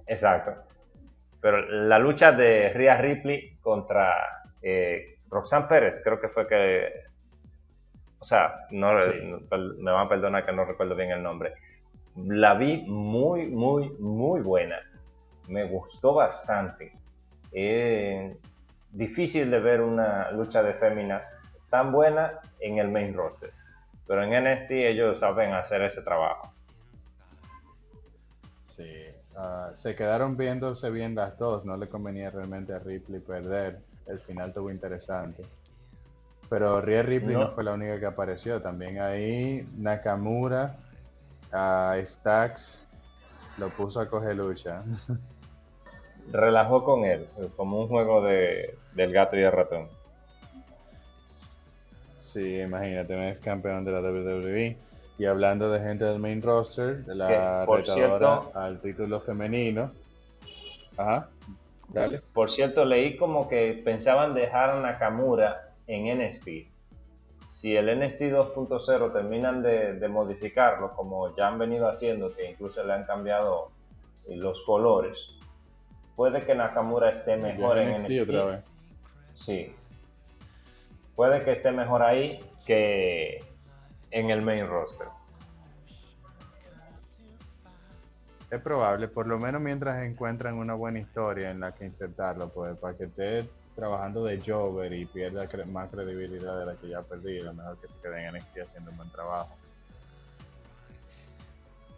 Exacto. 0.07 0.68
Pero 1.41 1.61
la 1.61 1.99
lucha 1.99 2.31
de 2.31 2.69
Rhea 2.73 2.97
Ripley 2.97 3.57
contra 3.61 4.13
eh, 4.61 5.17
Roxanne 5.29 5.67
Pérez, 5.67 6.01
creo 6.03 6.19
que 6.19 6.29
fue 6.29 6.47
que. 6.47 6.91
O 8.19 8.25
sea, 8.25 8.65
no, 8.71 8.91
me 9.51 9.91
van 9.91 10.05
a 10.05 10.09
perdonar 10.09 10.45
que 10.45 10.51
no 10.51 10.65
recuerdo 10.65 10.95
bien 10.95 11.11
el 11.11 11.23
nombre 11.23 11.53
la 12.27 12.53
vi 12.55 12.83
muy, 12.87 13.47
muy, 13.47 13.89
muy 13.99 14.41
buena. 14.41 14.79
Me 15.47 15.65
gustó 15.65 16.13
bastante. 16.13 16.93
Eh, 17.51 18.35
difícil 18.91 19.49
de 19.49 19.59
ver 19.59 19.81
una 19.81 20.31
lucha 20.31 20.61
de 20.61 20.73
féminas 20.73 21.35
tan 21.69 21.91
buena 21.91 22.39
en 22.59 22.79
el 22.79 22.89
main 22.89 23.13
roster. 23.13 23.51
Pero 24.07 24.23
en 24.23 24.43
NXT 24.43 24.71
ellos 24.71 25.19
saben 25.19 25.53
hacer 25.53 25.81
ese 25.81 26.01
trabajo. 26.01 26.51
Sí, 28.75 29.05
ah, 29.39 29.71
se 29.73 29.95
quedaron 29.95 30.37
viéndose 30.37 30.89
bien 30.89 31.15
las 31.15 31.37
dos. 31.37 31.65
No 31.65 31.77
le 31.77 31.87
convenía 31.87 32.29
realmente 32.29 32.73
a 32.73 32.79
Ripley 32.79 33.19
perder. 33.19 33.79
El 34.05 34.19
final 34.19 34.53
tuvo 34.53 34.69
interesante. 34.69 35.43
Pero 36.49 36.81
Rhea 36.81 37.03
Ripley 37.03 37.35
no 37.35 37.51
fue 37.51 37.63
la 37.63 37.73
única 37.73 37.99
que 37.99 38.05
apareció. 38.05 38.61
También 38.61 38.99
ahí 38.99 39.67
Nakamura 39.77 40.75
a 41.51 41.95
Stax 42.03 42.83
lo 43.57 43.69
puso 43.69 44.01
a 44.01 44.09
coger 44.09 44.35
lucha. 44.35 44.83
Relajó 46.31 46.83
con 46.83 47.05
él, 47.05 47.27
como 47.55 47.81
un 47.81 47.87
juego 47.87 48.21
de, 48.21 48.77
del 48.93 49.11
gato 49.11 49.35
y 49.35 49.41
el 49.41 49.51
ratón. 49.51 49.87
Sí, 52.15 52.59
imagínate, 52.59 53.29
ex 53.29 53.39
campeón 53.39 53.83
de 53.83 53.91
la 53.91 54.01
WWE. 54.01 54.77
Y 55.19 55.25
hablando 55.25 55.69
de 55.69 55.79
gente 55.79 56.05
del 56.05 56.17
main 56.17 56.41
roster, 56.41 57.05
de 57.05 57.13
la 57.13 57.65
retadora 57.65 58.43
al 58.55 58.81
título 58.81 59.19
femenino. 59.19 59.91
Ajá, 60.97 61.29
dale. 61.89 62.21
Por 62.33 62.49
cierto, 62.49 62.83
leí 62.85 63.15
como 63.17 63.47
que 63.47 63.79
pensaban 63.85 64.33
dejar 64.33 64.71
a 64.71 64.79
Nakamura 64.79 65.73
en 65.85 66.17
NXT 66.17 66.47
si 67.59 67.75
el 67.75 67.87
NXT 67.99 68.21
2.0 68.21 69.11
terminan 69.11 69.61
de, 69.61 70.07
modificarlo, 70.07 70.93
como 70.93 71.35
ya 71.35 71.49
han 71.49 71.59
venido 71.59 71.89
haciendo, 71.89 72.33
que 72.33 72.51
incluso 72.51 72.85
le 72.85 72.93
han 72.93 73.03
cambiado 73.03 73.71
los 74.29 74.63
colores, 74.63 75.31
puede 76.15 76.45
que 76.45 76.55
Nakamura 76.55 77.09
esté 77.09 77.35
mejor 77.35 77.79
en 77.79 78.03
NXT. 78.03 78.29
Otra 78.29 78.45
vez. 78.45 78.63
Sí. 79.35 79.75
Puede 81.17 81.43
que 81.43 81.51
esté 81.51 81.71
mejor 81.71 82.01
ahí 82.01 82.39
que 82.65 83.43
en 84.11 84.29
el 84.29 84.41
main 84.41 84.67
roster. 84.67 85.07
Es 88.49 88.61
probable, 88.61 89.07
por 89.07 89.27
lo 89.27 89.37
menos 89.37 89.61
mientras 89.61 90.03
encuentran 90.03 90.55
una 90.55 90.73
buena 90.73 90.99
historia 90.99 91.51
en 91.51 91.59
la 91.59 91.71
que 91.71 91.85
insertarlo, 91.85 92.49
pues 92.49 92.75
para 92.77 92.97
que 92.97 93.03
esté 93.03 93.47
trabajando 93.75 94.25
de 94.25 94.41
Jover 94.45 94.91
y 94.91 95.05
pierda 95.05 95.47
más 95.67 95.89
credibilidad 95.89 96.59
de 96.59 96.65
la 96.65 96.75
que 96.75 96.89
ya 96.89 96.99
ha 96.99 97.03
perdido, 97.03 97.53
mejor 97.53 97.77
que 97.77 97.87
se 97.87 97.93
quede 98.01 98.25
en 98.25 98.35
NXT 98.35 98.57
haciendo 98.67 98.91
un 98.91 98.97
buen 98.97 99.11
trabajo. 99.11 99.55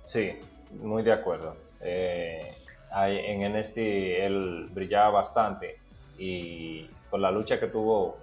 Sí, 0.03 0.37
muy 0.81 1.03
de 1.03 1.13
acuerdo. 1.13 1.55
Eh, 1.79 2.53
en 2.93 3.53
NXT 3.53 3.77
él 3.77 4.69
brillaba 4.73 5.09
bastante 5.09 5.77
y 6.17 6.85
con 7.09 7.21
la 7.21 7.31
lucha 7.31 7.59
que 7.59 7.67
tuvo 7.67 8.17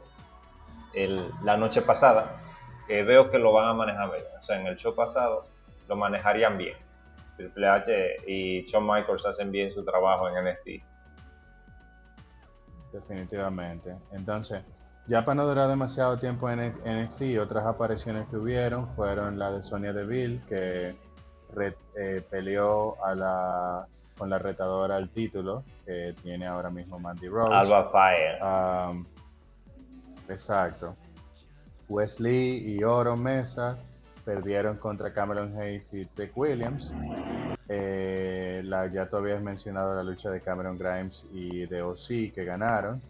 el, 0.93 1.19
la 1.43 1.57
noche 1.57 1.83
pasada, 1.83 2.37
veo 2.89 3.31
que 3.31 3.39
lo 3.39 3.53
van 3.53 3.69
a 3.69 3.75
manejar 3.75 4.11
bien. 4.11 4.25
O 4.37 4.41
sea, 4.41 4.61
en 4.61 4.67
el 4.67 4.77
show 4.77 4.95
pasado 4.95 5.47
lo 5.89 5.97
manejarían 5.97 6.59
bien. 6.59 6.77
Triple 7.37 7.69
H 7.69 8.17
y 8.27 8.63
Shawn 8.67 8.87
Michaels 8.87 9.25
hacen 9.27 9.53
bien 9.53 9.71
su 9.71 9.85
trabajo 9.85 10.29
en 10.29 10.45
NXT 10.45 10.83
definitivamente. 12.93 13.97
Entonces, 14.13 14.63
ya 15.07 15.25
para 15.25 15.37
no 15.37 15.47
durar 15.47 15.69
demasiado 15.69 16.19
tiempo 16.19 16.49
en 16.51 16.75
NXT, 16.85 17.39
otras 17.41 17.67
apariciones 17.67 18.29
que 18.29 18.37
hubieron 18.37 18.89
fueron 18.95 19.39
la 19.39 19.53
de 19.53 19.63
Sonia 19.63 19.93
Deville, 19.93 20.41
que 20.49 20.97
eh, 21.97 22.23
peleó 22.31 23.03
a 23.05 23.15
la, 23.15 23.87
con 24.17 24.31
la 24.31 24.39
retadora 24.39 24.97
al 24.97 25.11
título, 25.11 25.65
que 25.87 26.15
tiene 26.23 26.47
ahora 26.47 26.71
mismo 26.71 26.99
Mandy 26.99 27.29
Rose. 27.29 27.55
Alba 27.55 27.91
Fire. 27.91 29.05
exacto. 30.29 30.95
Wesley 31.89 32.75
y 32.75 32.85
Oro 32.85 33.17
Mesa 33.17 33.79
perdieron 34.25 34.77
contra 34.77 35.13
Cameron 35.13 35.59
Hayes 35.59 35.93
y 35.93 36.05
Trick 36.05 36.37
Williams. 36.37 36.93
Eh, 37.69 38.63
ya 38.93 39.09
tú 39.09 39.17
habías 39.17 39.43
mencionado 39.43 39.95
la 39.95 40.03
lucha 40.03 40.31
de 40.31 40.41
Cameron 40.41 40.79
Grimes 40.79 41.25
y 41.33 41.67
de 41.67 41.83
OC 41.83 42.35
que 42.35 42.45
ganaron. 42.45 43.01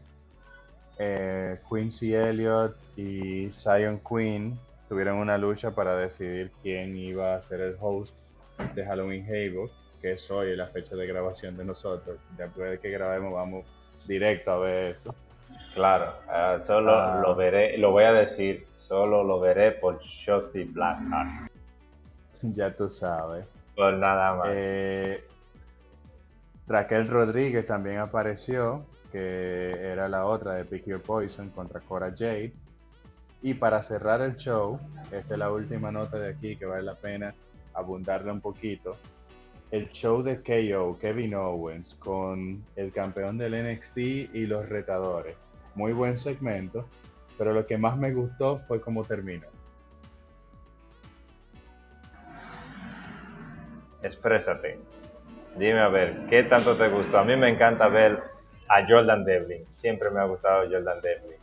Eh, 0.99 1.59
Quincy 1.69 2.15
Elliott 2.15 2.77
y 2.97 3.51
Zion 3.51 4.01
Queen 4.01 4.59
tuvieron 4.89 5.19
una 5.19 5.39
lucha 5.39 5.73
para 5.73 5.97
decidir 5.97 6.51
quién 6.63 6.97
iba 6.97 7.35
a 7.35 7.43
ser 7.43 7.61
el 7.61 7.77
host 7.81 8.15
de 8.75 8.85
Halloween 8.85 9.25
Havoc, 9.25 9.71
que 10.01 10.13
es 10.13 10.31
hoy 10.31 10.57
la 10.57 10.67
fecha 10.69 10.97
de 10.97 11.07
grabación 11.07 11.57
de 11.57 11.65
nosotros. 11.65 12.19
Después 12.37 12.71
de 12.71 12.79
que 12.79 12.91
grabemos 12.91 13.33
vamos 13.33 13.65
directo 14.07 14.53
a 14.53 14.59
ver 14.59 14.97
eso. 14.97 15.15
Claro, 15.75 16.15
ah, 16.29 16.57
solo 16.61 16.93
ah. 16.93 17.21
lo 17.23 17.35
veré, 17.35 17.79
lo 17.79 17.93
voy 17.93 18.05
a 18.05 18.13
decir, 18.13 18.67
solo 18.77 19.23
lo 19.23 19.39
veré 19.39 19.73
por 19.73 20.01
Shotzi 20.01 20.65
Blackheart. 20.65 21.51
Ya 22.41 22.73
tú 22.73 22.89
sabes. 22.89 23.47
Por 23.75 23.95
nada 23.95 24.35
más. 24.35 24.49
Eh, 24.53 25.25
Raquel 26.69 27.09
Rodríguez 27.09 27.67
también 27.67 27.99
apareció, 27.99 28.85
que 29.11 29.71
era 29.71 30.09
la 30.09 30.25
otra 30.25 30.55
de 30.55 30.65
Pick 30.65 30.87
Your 30.87 31.03
Poison 31.03 31.51
contra 31.51 31.81
Cora 31.81 32.11
Jade. 32.11 32.53
Y 33.43 33.55
para 33.55 33.83
cerrar 33.83 34.21
el 34.21 34.37
show, 34.37 34.79
esta 35.11 35.35
es 35.35 35.39
la 35.39 35.51
última 35.51 35.91
nota 35.91 36.19
de 36.19 36.31
aquí 36.31 36.57
que 36.57 36.67
vale 36.67 36.83
la 36.83 36.95
pena 36.95 37.35
abundarle 37.75 38.31
un 38.31 38.41
poquito. 38.41 38.97
El 39.71 39.89
show 39.91 40.23
de 40.23 40.43
KO, 40.43 40.99
Kevin 40.99 41.35
Owens, 41.35 41.95
con 41.97 42.65
el 42.77 42.91
campeón 42.93 43.37
del 43.37 43.53
NXT 43.53 43.99
y 43.99 44.47
los 44.47 44.69
retadores. 44.69 45.37
Muy 45.75 45.93
buen 45.93 46.19
segmento, 46.19 46.87
pero 47.37 47.53
lo 47.53 47.67
que 47.67 47.77
más 47.77 47.97
me 47.99 48.13
gustó 48.13 48.59
fue 48.61 48.81
cómo 48.81 49.05
terminó. 49.05 49.47
Exprésate. 54.03 54.79
Dime 55.57 55.81
a 55.81 55.89
ver, 55.89 56.27
¿qué 56.31 56.45
tanto 56.45 56.77
te 56.77 56.89
gustó? 56.89 57.19
A 57.19 57.25
mí 57.25 57.37
me 57.37 57.49
encanta 57.49 57.89
ver 57.89 58.23
a 58.69 58.87
Jordan 58.87 59.25
Devlin. 59.25 59.67
Siempre 59.71 60.11
me 60.11 60.21
ha 60.21 60.25
gustado 60.25 60.65
Jordan 60.71 61.01
Devlin. 61.03 61.39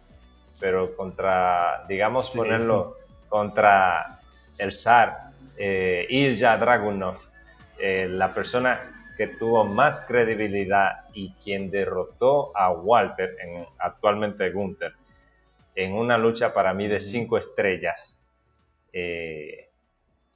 Pero 0.60 0.96
contra, 0.96 1.86
digamos, 1.88 2.32
ponerlo 2.32 2.98
contra 3.28 4.20
el 4.58 4.72
zar 4.72 5.14
eh, 5.58 6.06
Ilja 6.10 6.58
Dragunov, 6.58 7.18
eh, 7.80 8.08
la 8.10 8.34
persona 8.34 8.96
que 9.18 9.28
tuvo 9.28 9.64
más 9.66 10.06
credibilidad 10.08 11.06
y 11.14 11.34
quien 11.34 11.72
derrotó 11.72 12.56
a 12.56 12.72
Walter, 12.72 13.36
en, 13.42 13.66
actualmente 13.80 14.52
Gunther, 14.52 14.94
en 15.76 15.94
una 15.94 16.18
lucha 16.18 16.54
para 16.54 16.74
mí 16.74 16.88
de 16.88 17.00
cinco 17.00 17.38
estrellas. 17.38 18.20
Eh, 18.92 19.70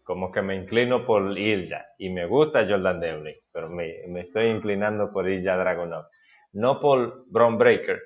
como 0.03 0.31
que 0.31 0.41
me 0.41 0.55
inclino 0.55 1.05
por 1.05 1.38
Ilja 1.38 1.86
y 2.00 2.10
me 2.10 2.25
gusta 2.25 2.65
Jordan 2.67 3.00
Devlin, 3.00 3.36
pero 3.53 3.69
me, 3.69 4.19
estoy 4.22 4.48
inclinando 4.48 5.12
por 5.12 5.29
Ilja 5.29 5.55
Dragunov. 5.55 6.05
No 6.53 6.79
por 6.79 7.25
Braun 7.27 7.60
Breaker. 7.60 8.01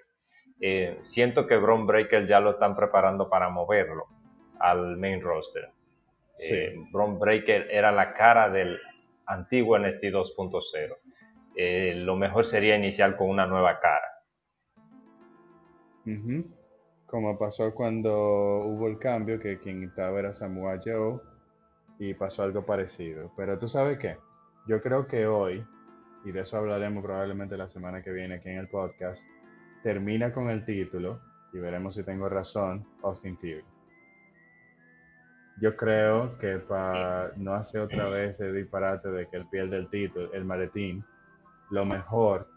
Eh, 0.59 0.99
siento 1.03 1.47
que 1.47 1.55
Braun 1.55 1.87
Breaker 1.87 2.27
ya 2.27 2.41
lo 2.41 2.51
están 2.51 2.75
preparando 2.75 3.29
para 3.29 3.47
moverlo 3.47 4.07
al 4.59 4.97
main 4.97 5.21
roster. 5.21 5.69
Eh, 6.39 6.75
Braun 6.91 7.17
Breaker 7.19 7.69
era 7.71 7.91
la 7.91 8.13
cara 8.13 8.49
del 8.49 8.79
antiguo 9.25 9.77
NXT 9.77 10.03
2.0. 10.05 10.97
Eh, 11.55 11.93
lo 11.97 12.15
mejor 12.15 12.45
sería 12.45 12.75
iniciar 12.75 13.15
con 13.15 13.29
una 13.29 13.45
nueva 13.45 13.79
cara. 13.79 14.07
Como 17.05 17.37
pasó 17.37 17.73
cuando 17.73 18.65
hubo 18.65 18.87
el 18.87 18.97
cambio, 18.97 19.39
que 19.39 19.59
quien 19.59 19.83
estaba 19.83 20.19
era 20.19 20.33
Samoa 20.33 20.81
Joe 20.83 21.19
y 21.99 22.13
pasó 22.13 22.43
algo 22.43 22.65
parecido. 22.65 23.31
Pero 23.37 23.57
tú 23.59 23.67
sabes 23.67 23.99
qué, 23.99 24.17
yo 24.67 24.81
creo 24.81 25.07
que 25.07 25.27
hoy, 25.27 25.65
y 26.25 26.31
de 26.31 26.41
eso 26.41 26.57
hablaremos 26.57 27.03
probablemente 27.03 27.57
la 27.57 27.67
semana 27.67 28.01
que 28.01 28.11
viene 28.11 28.35
aquí 28.35 28.49
en 28.49 28.57
el 28.57 28.67
podcast, 28.67 29.23
termina 29.83 30.33
con 30.33 30.49
el 30.49 30.65
título, 30.65 31.21
y 31.53 31.59
veremos 31.59 31.95
si 31.95 32.03
tengo 32.03 32.27
razón, 32.27 32.85
Austin 33.03 33.37
Theory. 33.37 33.72
Yo 35.61 35.75
creo 35.75 36.37
que 36.39 36.57
para 36.57 37.31
no 37.35 37.53
hacer 37.53 37.81
otra 37.81 38.07
vez 38.09 38.39
el 38.39 38.55
disparate 38.55 39.09
de 39.09 39.27
que 39.27 39.37
él 39.37 39.45
pierde 39.49 39.77
el 39.77 39.89
título, 39.89 40.33
el 40.33 40.45
maletín, 40.45 41.05
lo 41.69 41.85
mejor 41.85 42.47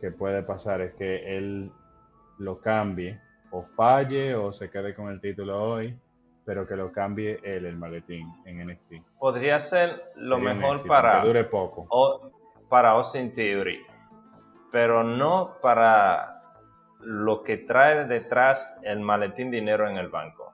que 0.00 0.10
puede 0.10 0.42
pasar 0.42 0.80
es 0.80 0.94
que 0.94 1.36
él 1.36 1.70
lo 2.38 2.60
cambie, 2.60 3.20
o 3.50 3.62
falle, 3.62 4.34
o 4.34 4.52
se 4.52 4.70
quede 4.70 4.94
con 4.94 5.08
el 5.08 5.20
título 5.20 5.62
hoy, 5.62 5.98
pero 6.44 6.66
que 6.66 6.76
lo 6.76 6.90
cambie 6.90 7.38
él 7.42 7.66
el 7.66 7.76
maletín 7.76 8.26
en 8.44 8.66
NXT. 8.66 8.94
Podría 9.18 9.58
ser 9.58 10.12
lo 10.16 10.38
mejor 10.38 10.86
para 10.86 11.22
dure 11.22 11.44
poco. 11.44 12.32
para 12.68 12.90
Austin 12.90 13.32
Theory, 13.32 13.80
pero 14.70 15.02
no 15.02 15.56
para 15.60 16.42
lo 17.00 17.42
que 17.42 17.58
trae 17.58 18.06
detrás 18.06 18.80
el 18.84 19.00
maletín 19.00 19.50
dinero 19.50 19.88
en 19.88 19.96
el 19.96 20.08
banco. 20.08 20.52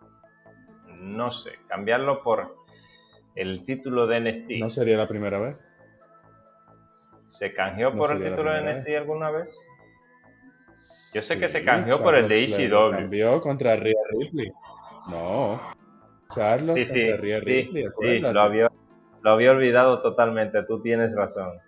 No 1.00 1.30
sé, 1.30 1.52
cambiarlo 1.68 2.22
por 2.22 2.56
el 3.34 3.64
título 3.64 4.06
de 4.06 4.20
NXT. 4.20 4.50
¿No 4.58 4.70
sería 4.70 4.96
la 4.96 5.08
primera 5.08 5.38
vez? 5.38 5.56
¿Se 7.28 7.52
canjeó 7.52 7.92
por 7.92 8.12
el 8.12 8.22
título 8.22 8.52
de 8.52 8.62
NXT 8.62 8.88
alguna 8.96 9.30
vez? 9.30 9.58
Yo 11.12 11.22
sé 11.22 11.38
que 11.38 11.48
se 11.48 11.64
canjeó 11.64 12.02
por 12.02 12.14
el 12.14 12.28
de 12.28 12.44
ECW. 12.44 12.90
Cambió 12.90 13.40
contra 13.40 13.76
Rhea 13.76 13.94
Ripley. 14.18 14.52
No. 15.08 15.60
Charlotte 16.34 16.74
sí, 16.74 16.84
sí, 16.84 17.08
sí, 17.40 18.18
lo, 18.18 18.40
había, 18.40 18.70
lo 19.22 19.30
había 19.30 19.52
olvidado 19.52 20.02
totalmente, 20.02 20.62
tú 20.64 20.82
tienes 20.82 21.14
razón. 21.14 21.58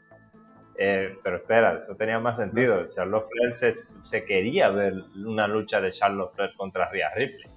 Eh, 0.77 1.17
pero 1.23 1.37
espera, 1.37 1.77
eso 1.77 1.97
tenía 1.97 2.19
más 2.19 2.37
sentido. 2.37 2.85
Charlotte 2.87 3.27
Flair 3.31 3.75
se, 4.05 4.25
quería 4.25 4.69
ver 4.69 4.95
una 5.17 5.49
lucha 5.49 5.81
de 5.81 5.91
Charlotte 5.91 6.35
Flair 6.35 6.51
contra 6.57 6.91
Rhea 6.91 7.11
Ripley. 7.15 7.51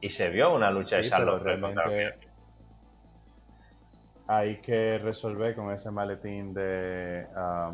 Y 0.00 0.10
se 0.10 0.30
vio 0.30 0.54
una 0.54 0.70
lucha 0.70 0.96
de 0.96 1.04
Charlotte 1.04 1.42
Flair 1.42 1.60
contra. 1.60 1.90
Hay 4.26 4.60
que 4.60 4.98
resolver 4.98 5.54
con 5.54 5.72
ese 5.72 5.90
maletín 5.90 6.52
de, 6.52 7.26
ah, 7.34 7.72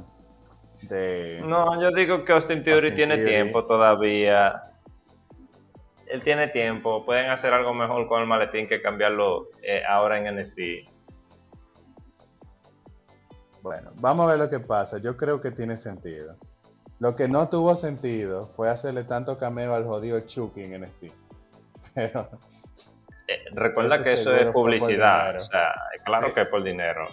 de... 0.82 1.42
No, 1.44 1.80
yo 1.82 1.90
digo 1.90 2.24
que 2.24 2.32
Austin 2.32 2.62
Theory 2.62 2.94
tiene 2.94 3.18
tiempo 3.18 3.64
todavía 3.64 4.70
él 6.14 6.22
tiene 6.22 6.46
tiempo, 6.46 7.04
pueden 7.04 7.28
hacer 7.30 7.52
algo 7.52 7.74
mejor 7.74 8.06
con 8.06 8.20
el 8.20 8.28
maletín 8.28 8.68
que 8.68 8.80
cambiarlo 8.80 9.48
eh, 9.62 9.82
ahora 9.88 10.18
en 10.18 10.37
NXT. 10.37 10.60
Bueno, 13.62 13.90
vamos 13.96 14.28
a 14.28 14.30
ver 14.30 14.38
lo 14.38 14.48
que 14.48 14.60
pasa. 14.60 14.98
Yo 14.98 15.16
creo 15.16 15.40
que 15.40 15.50
tiene 15.50 15.76
sentido. 15.76 16.37
Lo 17.00 17.16
que 17.16 17.26
no 17.26 17.48
tuvo 17.48 17.74
sentido 17.74 18.46
fue 18.46 18.70
hacerle 18.70 19.02
tanto 19.02 19.38
cameo 19.38 19.74
al 19.74 19.84
jodido 19.84 20.20
Chucky 20.20 20.62
en 20.62 20.82
NXT. 20.82 21.23
Pero. 21.94 22.28
Eh, 23.26 23.44
recuerda 23.52 24.02
que 24.02 24.12
eso 24.12 24.35
es 24.35 24.50
publicidad. 24.52 25.37
O 25.37 25.40
sea, 25.40 25.74
claro 26.04 26.35
que 26.35 26.42
es 26.42 26.48
por 26.48 26.62
dinero. 26.62 27.09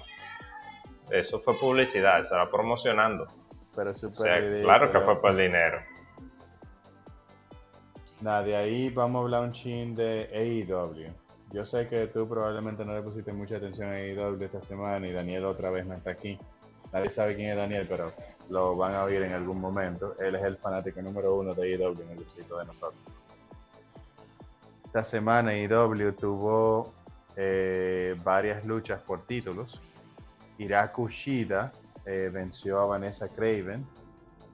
Eso 1.10 1.40
fue 1.40 1.58
publicidad, 1.58 2.20
estaba 2.20 2.50
promocionando. 2.50 3.28
Pero 3.76 3.94
Claro 3.94 4.92
que 4.92 5.00
fue 5.00 5.22
por 5.22 5.36
dinero. 5.36 5.80
Nada, 8.22 8.44
de 8.44 8.56
ahí 8.56 8.90
vamos 8.90 9.22
a 9.22 9.24
hablar 9.24 9.44
un 9.44 9.52
chin 9.52 9.96
de 9.96 10.30
AEW. 10.34 11.14
Yo 11.52 11.66
sé 11.66 11.88
que 11.88 12.08
tú 12.08 12.28
probablemente 12.30 12.86
no 12.86 12.94
le 12.94 13.02
pusiste 13.02 13.34
mucha 13.34 13.58
atención 13.58 13.90
a 13.90 13.94
AEW 13.94 14.42
esta 14.44 14.62
semana 14.62 15.08
y 15.08 15.12
Daniel 15.12 15.46
otra 15.46 15.70
vez 15.70 15.86
no 15.86 15.96
está 15.96 16.12
aquí. 16.12 16.38
Nadie 16.94 17.10
sabe 17.10 17.36
quién 17.36 17.50
es 17.50 17.58
Daniel, 17.58 17.88
pero 17.90 18.14
lo 18.50 18.76
van 18.76 18.96
a 18.96 19.04
oír 19.04 19.22
en 19.24 19.34
algún 19.34 19.60
momento. 19.60 20.16
Él 20.20 20.36
es 20.36 20.44
el 20.44 20.58
fanático 20.58 21.02
número 21.02 21.36
uno 21.36 21.54
de 21.54 21.74
AEW 21.74 22.02
en 22.04 22.12
el 22.12 22.18
distrito 22.18 22.58
de 22.58 22.66
nosotros. 22.66 23.02
Esta 24.94 25.06
semana 25.06 25.52
AEW 25.52 26.12
tuvo 26.12 26.94
eh, 27.38 28.14
varias 28.26 28.66
luchas 28.66 29.02
por 29.02 29.26
títulos. 29.26 29.82
Iraku 30.58 31.08
Shida 31.08 31.72
eh, 32.06 32.30
venció 32.30 32.82
a 32.82 32.88
Vanessa 32.88 33.30
Craven. 33.30 33.88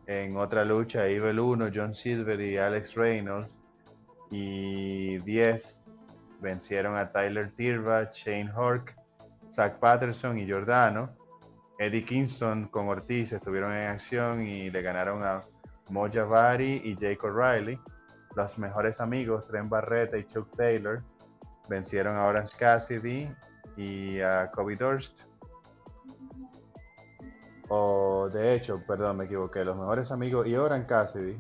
En 0.06 0.38
otra 0.38 0.63
lucha, 0.63 1.08
Evil 1.08 1.39
1, 1.39 1.69
John 1.73 1.95
Silver 1.95 2.39
y 2.39 2.56
Alex 2.56 2.93
Reynolds 2.93 3.50
y 4.30 5.17
10 5.17 5.82
vencieron 6.39 6.97
a 6.97 7.12
Tyler 7.12 7.50
Tirva, 7.56 8.12
Shane 8.13 8.52
Hork, 8.56 8.95
Zach 9.50 9.80
Patterson 9.80 10.38
y 10.38 10.45
Giordano. 10.45 11.10
Eddie 11.80 12.06
Kingston 12.06 12.67
con 12.67 12.89
Ortiz 12.89 13.34
estuvieron 13.34 13.73
en 13.73 13.88
acción 13.88 14.45
y 14.45 14.69
le 14.69 14.84
ganaron 14.84 15.23
a 15.23 15.41
Moja 15.89 16.26
Bari 16.26 16.80
y 16.84 16.93
Jake 16.93 17.26
O'Reilly. 17.26 17.80
Los 18.38 18.58
mejores 18.58 19.02
amigos, 19.02 19.47
Trent 19.47 19.67
Barreta 19.69 20.17
y 20.17 20.23
Chuck 20.26 20.56
Taylor, 20.56 21.04
vencieron 21.67 22.15
a 22.15 22.26
Orange 22.26 22.56
Cassidy 22.58 23.30
y 23.76 24.21
a 24.21 24.50
Kobe 24.52 24.78
Durst 24.78 25.28
o 27.69 28.30
de 28.30 28.56
hecho, 28.56 28.82
perdón, 28.86 29.17
me 29.17 29.26
equivoqué, 29.26 29.65
los 29.65 29.76
mejores 29.76 30.12
amigos 30.12 30.47
y 30.47 30.56
Oran 30.56 30.86
Cassidy 30.86 31.38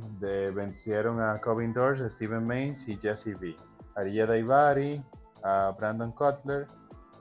vencieron 0.53 1.21
a 1.21 1.39
Covin 1.39 1.73
Dorsch, 1.73 2.09
Steven 2.11 2.45
Maines 2.45 2.87
y 2.87 2.97
Jesse 2.97 3.27
V. 3.27 3.55
Arilla 3.95 4.25
Daivari, 4.25 5.01
a 5.43 5.73
Brandon 5.77 6.11
Cutler 6.11 6.67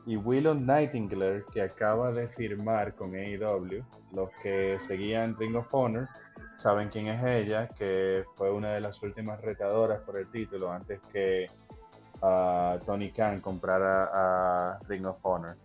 y 0.07 0.17
Willow 0.17 0.55
Nightingale, 0.55 1.45
que 1.53 1.63
acaba 1.63 2.11
de 2.11 2.27
firmar 2.29 2.95
con 2.95 3.15
AEW, 3.15 3.85
los 4.13 4.31
que 4.43 4.79
seguían 4.81 5.37
Ring 5.39 5.55
of 5.55 5.73
Honor, 5.73 6.09
saben 6.67 6.89
quién 6.89 7.07
es 7.07 7.23
ella, 7.23 7.69
que 7.69 8.25
fue 8.35 8.51
una 8.51 8.73
de 8.73 8.81
las 8.81 9.01
últimas 9.01 9.41
retadoras 9.41 10.01
por 10.01 10.19
el 10.19 10.29
título 10.33 10.73
antes 10.73 10.99
que 11.13 11.49
uh, 12.23 12.85
Tony 12.85 13.13
Khan 13.13 13.41
comprara 13.41 14.11
a 14.13 14.81
Ring 14.89 15.07
of 15.07 15.17
Honor. 15.23 15.57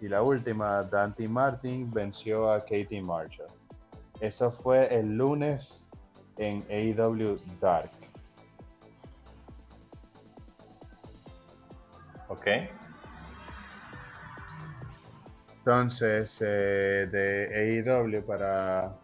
Y 0.00 0.06
la 0.06 0.22
última, 0.22 0.84
Dante 0.84 1.26
Martin 1.26 1.90
venció 1.90 2.52
a 2.52 2.60
Katie 2.60 3.02
Marshall. 3.02 3.48
Eso 4.20 4.52
fue 4.52 4.96
el 4.96 5.16
lunes 5.16 5.88
en 6.36 6.64
AEW 6.70 7.36
Dark. 7.60 7.90
Ok. 12.28 12.46
Entonces, 15.58 16.38
eh, 16.40 17.08
de 17.10 17.82
AEW 17.82 18.24
para 18.24 19.01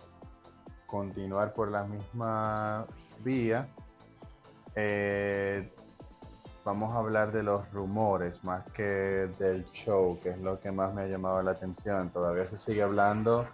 continuar 0.88 1.52
por 1.52 1.70
la 1.70 1.84
misma 1.84 2.86
vía, 3.22 3.68
eh, 4.74 5.70
vamos 6.64 6.94
a 6.94 6.98
hablar 6.98 7.30
de 7.30 7.42
los 7.42 7.70
rumores 7.72 8.42
más 8.42 8.64
que 8.72 8.82
del 9.38 9.64
show, 9.66 10.18
que 10.20 10.30
es 10.30 10.38
lo 10.38 10.58
que 10.58 10.72
más 10.72 10.94
me 10.94 11.02
ha 11.02 11.06
llamado 11.06 11.42
la 11.42 11.52
atención. 11.52 12.08
Todavía 12.10 12.46
se 12.46 12.58
sigue 12.58 12.82
hablando 12.82 13.46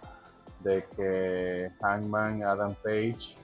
de 0.61 0.85
que 0.95 1.71
Hangman 1.81 2.43
Adam 2.43 2.73
Page, 2.75 3.35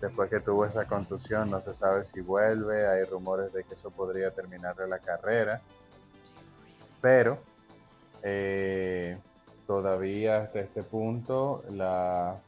después 0.00 0.28
que 0.28 0.40
tuvo 0.40 0.66
esa 0.66 0.86
contusión, 0.86 1.50
no 1.50 1.60
se 1.60 1.74
sabe 1.74 2.04
si 2.12 2.20
vuelve. 2.20 2.86
Hay 2.86 3.04
rumores 3.04 3.52
de 3.54 3.64
que 3.64 3.74
eso 3.74 3.90
podría 3.90 4.32
terminarle 4.32 4.86
la 4.86 4.98
carrera. 4.98 5.62
Pero 7.00 7.38
eh, 8.22 9.18
todavía 9.66 10.42
hasta 10.42 10.60
este 10.60 10.82
punto 10.82 11.62
la, 11.70 12.38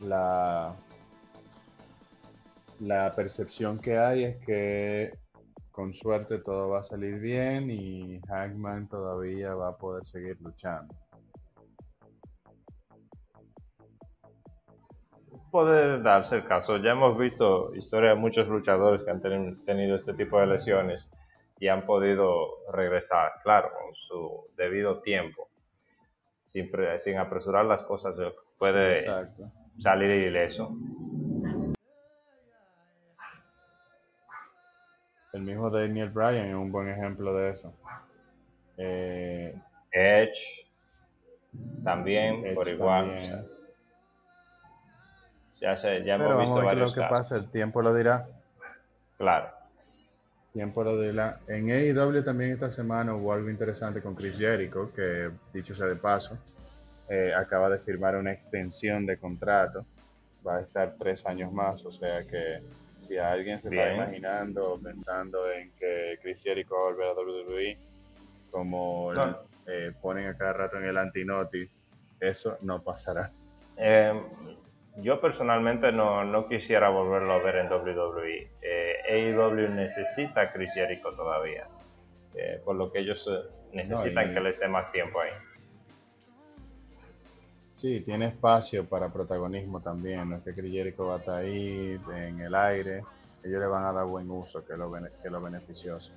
la, 0.00 0.74
la 2.80 3.12
percepción 3.14 3.80
que 3.80 3.98
hay 3.98 4.24
es 4.24 4.36
que 4.44 5.12
con 5.72 5.94
suerte 5.94 6.38
todo 6.38 6.70
va 6.70 6.80
a 6.80 6.82
salir 6.82 7.18
bien 7.20 7.70
y 7.70 8.20
Hangman 8.28 8.88
todavía 8.88 9.54
va 9.54 9.68
a 9.68 9.76
poder 9.76 10.04
seguir 10.06 10.36
luchando. 10.40 10.94
Puede 15.50 16.02
darse 16.02 16.36
el 16.36 16.44
caso. 16.44 16.76
Ya 16.76 16.90
hemos 16.90 17.16
visto 17.16 17.74
historia 17.74 18.10
de 18.10 18.16
muchos 18.16 18.48
luchadores 18.48 19.02
que 19.02 19.10
han 19.10 19.20
tenido 19.20 19.96
este 19.96 20.14
tipo 20.14 20.38
de 20.40 20.46
lesiones 20.46 21.16
y 21.58 21.68
han 21.68 21.86
podido 21.86 22.70
regresar, 22.72 23.32
claro, 23.42 23.70
con 23.72 23.94
su 23.94 24.48
debido 24.56 25.00
tiempo. 25.00 25.48
Sin, 26.44 26.70
sin 26.98 27.18
apresurar 27.18 27.64
las 27.64 27.82
cosas, 27.82 28.14
puede 28.58 29.06
salir 29.78 30.10
ileso. 30.10 30.76
El 35.32 35.42
mismo 35.42 35.70
Daniel 35.70 36.10
Bryan 36.10 36.46
es 36.46 36.54
un 36.54 36.72
buen 36.72 36.88
ejemplo 36.88 37.34
de 37.34 37.50
eso. 37.50 37.72
Eh, 38.76 39.54
Edge 39.92 40.66
también, 41.84 42.54
por 42.54 42.68
igual. 42.68 43.18
ya, 45.52 45.74
ya 45.74 46.14
hemos 46.14 46.40
visto 46.40 46.62
varios 46.62 46.96
lo 46.96 47.02
que 47.02 47.08
pasa, 47.08 47.36
el 47.36 47.48
tiempo 47.50 47.82
lo 47.82 47.94
dirá. 47.94 48.26
Claro. 49.16 49.48
Tiempo 50.52 50.82
lo 50.82 51.00
dirá. 51.00 51.40
En 51.46 51.70
AEW 51.70 52.24
también 52.24 52.52
esta 52.52 52.70
semana 52.70 53.14
hubo 53.14 53.32
algo 53.32 53.50
interesante 53.50 54.02
con 54.02 54.14
Chris 54.14 54.38
Jericho, 54.38 54.92
que 54.94 55.30
dicho 55.52 55.74
sea 55.74 55.86
de 55.86 55.96
paso, 55.96 56.38
eh, 57.08 57.32
acaba 57.34 57.70
de 57.70 57.78
firmar 57.78 58.16
una 58.16 58.32
extensión 58.32 59.06
de 59.06 59.18
contrato. 59.18 59.84
Va 60.46 60.56
a 60.56 60.60
estar 60.60 60.94
tres 60.98 61.26
años 61.26 61.52
más, 61.52 61.84
o 61.84 61.90
sea 61.90 62.24
que 62.24 62.60
si 62.98 63.16
alguien 63.16 63.60
se 63.60 63.68
está 63.68 63.94
imaginando, 63.94 64.78
pensando 64.82 65.50
en 65.50 65.70
que 65.72 66.18
Chris 66.22 66.42
Jericho 66.42 66.74
va 66.74 66.80
a 66.80 66.84
volver 66.92 67.08
a 67.08 67.14
WWE, 67.14 67.78
como 68.50 69.12
eh, 69.66 69.92
ponen 70.00 70.26
a 70.26 70.36
cada 70.36 70.52
rato 70.52 70.78
en 70.78 70.84
el 70.84 70.96
antinoti, 70.96 71.68
eso 72.20 72.58
no 72.62 72.82
pasará. 72.82 73.30
Eh, 73.76 74.12
yo 74.96 75.20
personalmente 75.20 75.92
no, 75.92 76.48
quisiera 76.48 76.88
volverlo 76.88 77.34
a 77.34 77.38
ver 77.38 77.56
en 77.56 77.72
WWE. 77.72 78.50
Eh, 78.60 79.32
AEW 79.36 79.68
necesita 79.68 80.42
a 80.42 80.52
Chris 80.52 80.74
Jericho 80.74 81.12
todavía, 81.14 81.66
por 82.64 82.76
lo 82.76 82.92
que 82.92 83.00
ellos 83.00 83.28
necesitan 83.72 84.34
que 84.34 84.40
le 84.40 84.50
esté 84.50 84.68
más 84.68 84.90
tiempo 84.92 85.20
ahí. 85.20 85.30
Sí, 87.80 88.00
tiene 88.00 88.26
espacio 88.26 88.84
para 88.84 89.08
protagonismo 89.08 89.80
también. 89.80 90.30
No 90.30 90.36
es 90.36 90.42
que 90.42 90.52
Chris 90.52 90.72
Jericho 90.72 91.06
va 91.06 91.16
a 91.16 91.18
estar 91.18 91.34
ahí 91.36 92.00
en 92.12 92.40
el 92.40 92.54
aire. 92.54 93.04
Ellos 93.44 93.60
le 93.60 93.66
van 93.66 93.84
a 93.84 93.92
dar 93.92 94.04
buen 94.04 94.28
uso, 94.30 94.64
que 94.64 94.72
es 94.72 94.78
lo, 94.78 94.92
que 94.92 95.30
lo 95.30 95.40
beneficioso. 95.40 96.10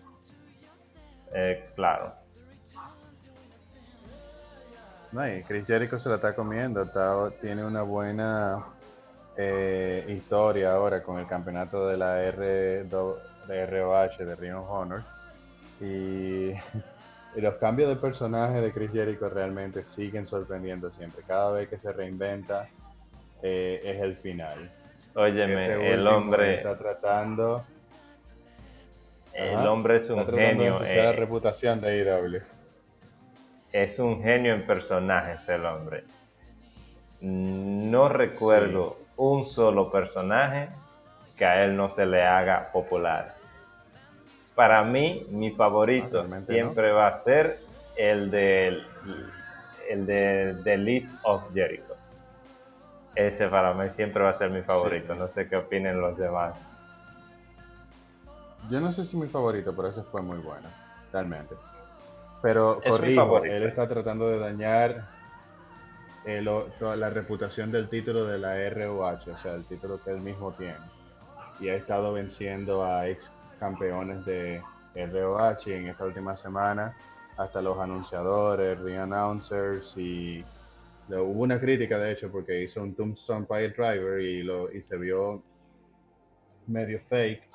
Eh, 1.34 1.70
claro. 1.76 2.14
No, 5.12 5.28
y 5.28 5.44
Chris 5.44 5.68
Jericho 5.68 6.00
se 6.00 6.10
la 6.10 6.16
está 6.16 6.34
comiendo. 6.34 6.90
tiene 7.40 7.64
una 7.64 7.84
buena 7.84 8.66
eh, 9.38 10.06
historia 10.10 10.74
ahora 10.74 11.04
con 11.04 11.20
el 11.20 11.28
campeonato 11.28 11.88
de 11.88 11.98
la 11.98 12.24
R, 12.24 12.86
de 12.86 13.66
ROH 13.68 14.26
de 14.26 14.36
Ring 14.36 14.56
of 14.56 14.70
Honor. 14.70 15.02
Y 15.80 16.54
Y 17.36 17.42
los 17.42 17.56
cambios 17.56 17.90
de 17.90 17.96
personaje 17.96 18.60
de 18.60 18.72
Chris 18.72 18.92
Jericho 18.92 19.30
realmente 19.30 19.84
siguen 19.84 20.28
sorprendiendo 20.28 20.92
siempre. 20.92 21.24
Cada 21.26 21.52
vez 21.52 21.70
que 21.70 21.78
se 21.78 21.94
reinventa 21.94 22.68
eh, 23.42 23.82
es 23.84 24.02
el 24.02 24.18
final. 24.18 24.70
Óyeme, 25.16 25.66
este 25.66 25.94
el 25.94 26.08
hombre 26.08 26.56
está 26.56 26.78
tratando. 26.78 27.64
El 29.34 29.66
hombre 29.66 29.98
es 29.98 30.10
un 30.10 30.28
genio. 30.28 30.80
De 30.80 31.04
la 31.04 31.14
reputación 31.14 31.80
de 31.80 32.00
IW. 32.00 32.42
Es 33.72 34.00
un 34.00 34.22
genio 34.22 34.54
en 34.54 34.66
personajes 34.66 35.48
el 35.48 35.66
hombre. 35.66 36.04
No 37.22 38.10
recuerdo 38.10 38.98
un 39.16 39.46
solo 39.46 39.90
personaje 39.90 40.68
que 41.38 41.46
a 41.46 41.64
él 41.64 41.78
no 41.78 41.88
se 41.88 42.06
le 42.06 42.24
haga 42.24 42.72
popular 42.74 43.41
para 44.62 44.84
mí, 44.84 45.26
mi 45.32 45.50
favorito 45.50 46.24
siempre 46.28 46.92
va 46.92 47.08
a 47.08 47.14
ser 47.14 47.62
el 47.96 48.30
de 48.30 48.84
el 49.90 50.06
de 50.06 50.56
The 50.64 50.78
List 50.78 51.16
of 51.24 51.52
Jericho. 51.52 51.96
Ese 53.16 53.48
para 53.48 53.74
mí 53.74 53.90
siempre 53.90 54.22
va 54.22 54.30
a 54.30 54.34
ser 54.36 54.52
mi 54.52 54.62
favorito. 54.62 55.16
No 55.16 55.28
sé 55.28 55.48
qué 55.50 55.56
opinen 55.56 56.00
los 56.00 56.16
demás. 56.16 56.72
Yo 58.70 58.80
no 58.80 58.92
sé 58.92 59.04
si 59.04 59.18
mi 59.18 59.28
favorito, 59.28 59.76
pero 59.76 59.88
ese 59.88 60.04
fue 60.04 60.22
muy 60.22 60.38
bueno, 60.38 60.70
realmente. 61.12 61.56
Pero 62.44 62.80
corrijo, 62.88 63.44
él 63.44 63.64
está 63.64 63.90
tratando 63.90 64.30
de 64.30 64.38
dañar 64.38 65.08
toda 66.78 66.96
la 66.98 67.10
reputación 67.10 67.72
del 67.72 67.90
título 67.90 68.26
de 68.26 68.38
la 68.38 68.54
ROH, 68.70 69.32
o 69.34 69.38
sea, 69.40 69.56
el 69.56 69.66
título 69.66 70.00
que 70.04 70.12
él 70.12 70.22
mismo 70.22 70.52
tiene. 70.52 70.78
Y 71.60 71.70
ha 71.70 71.74
estado 71.74 72.14
venciendo 72.14 72.84
a 72.84 73.08
ex 73.08 73.32
campeones 73.62 74.26
de 74.26 74.60
ROH 74.96 75.68
en 75.68 75.88
esta 75.88 76.04
última 76.04 76.36
semana, 76.36 76.98
hasta 77.38 77.62
los 77.62 77.78
anunciadores, 77.80 78.80
ring 78.80 78.98
announcers 78.98 79.96
y 79.98 80.44
hubo 81.10 81.44
una 81.44 81.60
crítica 81.60 82.00
de 82.00 82.12
hecho 82.12 82.32
porque 82.32 82.64
hizo 82.64 82.82
un 82.82 82.96
Tombstone 82.96 83.46
Pile 83.46 83.70
Driver 83.70 84.20
y, 84.20 84.42
lo, 84.42 84.72
y 84.72 84.82
se 84.82 84.98
vio 84.98 85.44
medio 86.66 87.00
fake, 87.08 87.48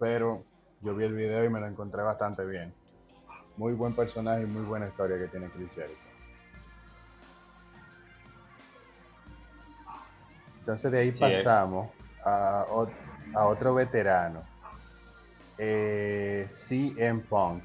pero 0.00 0.42
yo 0.80 0.96
vi 0.96 1.04
el 1.04 1.14
video 1.14 1.44
y 1.44 1.48
me 1.48 1.60
lo 1.60 1.68
encontré 1.68 2.02
bastante 2.02 2.44
bien. 2.44 2.74
Muy 3.56 3.74
buen 3.74 3.94
personaje 3.94 4.42
y 4.42 4.46
muy 4.46 4.62
buena 4.62 4.88
historia 4.88 5.16
que 5.16 5.28
tiene 5.28 5.48
Chris 5.50 5.70
Jericho. 5.76 6.00
Entonces 10.58 10.90
de 10.90 10.98
ahí 10.98 11.08
eh. 11.08 11.14
pasamos 11.20 11.90
a, 12.24 12.66
a 13.34 13.46
otro 13.46 13.74
veterano 13.74 14.51
eh, 15.64 16.46
CM 16.48 17.20
Punk. 17.20 17.62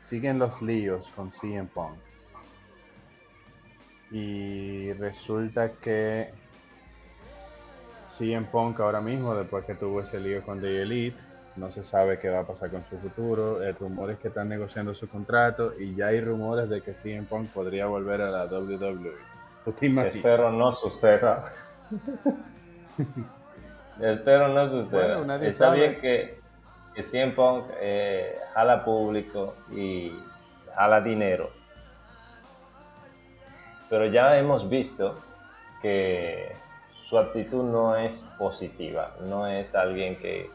Siguen 0.00 0.38
los 0.38 0.62
líos 0.62 1.12
con 1.14 1.30
CM 1.30 1.68
Punk. 1.68 1.98
Y 4.10 4.94
resulta 4.94 5.72
que 5.72 6.30
CM 8.16 8.46
Punk 8.46 8.80
ahora 8.80 9.02
mismo, 9.02 9.34
después 9.34 9.66
que 9.66 9.74
tuvo 9.74 10.00
ese 10.00 10.18
lío 10.18 10.42
con 10.42 10.62
The 10.62 10.82
Elite, 10.82 11.18
no 11.56 11.70
se 11.70 11.84
sabe 11.84 12.18
qué 12.18 12.30
va 12.30 12.38
a 12.40 12.46
pasar 12.46 12.70
con 12.70 12.82
su 12.88 12.96
futuro. 12.96 13.62
El 13.62 13.74
rumor 13.74 14.10
es 14.10 14.18
que 14.18 14.28
están 14.28 14.48
negociando 14.48 14.94
su 14.94 15.06
contrato 15.06 15.74
y 15.78 15.94
ya 15.94 16.06
hay 16.06 16.22
rumores 16.22 16.70
de 16.70 16.80
que 16.80 16.94
CM 16.94 17.26
Punk 17.26 17.50
podría 17.50 17.86
volver 17.86 18.22
a 18.22 18.30
la 18.30 18.46
WWE. 18.46 19.12
Espero 20.06 20.50
no 20.50 20.72
suceda. 20.72 21.44
Espero 24.00 24.48
no 24.48 24.70
suceda. 24.70 25.46
Está 25.46 25.74
bien 25.74 26.00
que 26.00 26.39
que 27.00 27.06
CM 27.08 27.32
Punk 27.32 27.64
eh, 27.80 28.38
jala 28.52 28.84
público 28.84 29.54
y 29.72 30.12
jala 30.74 31.00
dinero. 31.00 31.50
Pero 33.88 34.06
ya 34.06 34.36
hemos 34.36 34.68
visto 34.68 35.18
que 35.80 36.52
su 36.94 37.18
actitud 37.18 37.64
no 37.64 37.96
es 37.96 38.34
positiva, 38.38 39.14
no 39.20 39.46
es 39.46 39.74
alguien 39.74 40.16
que, 40.16 40.50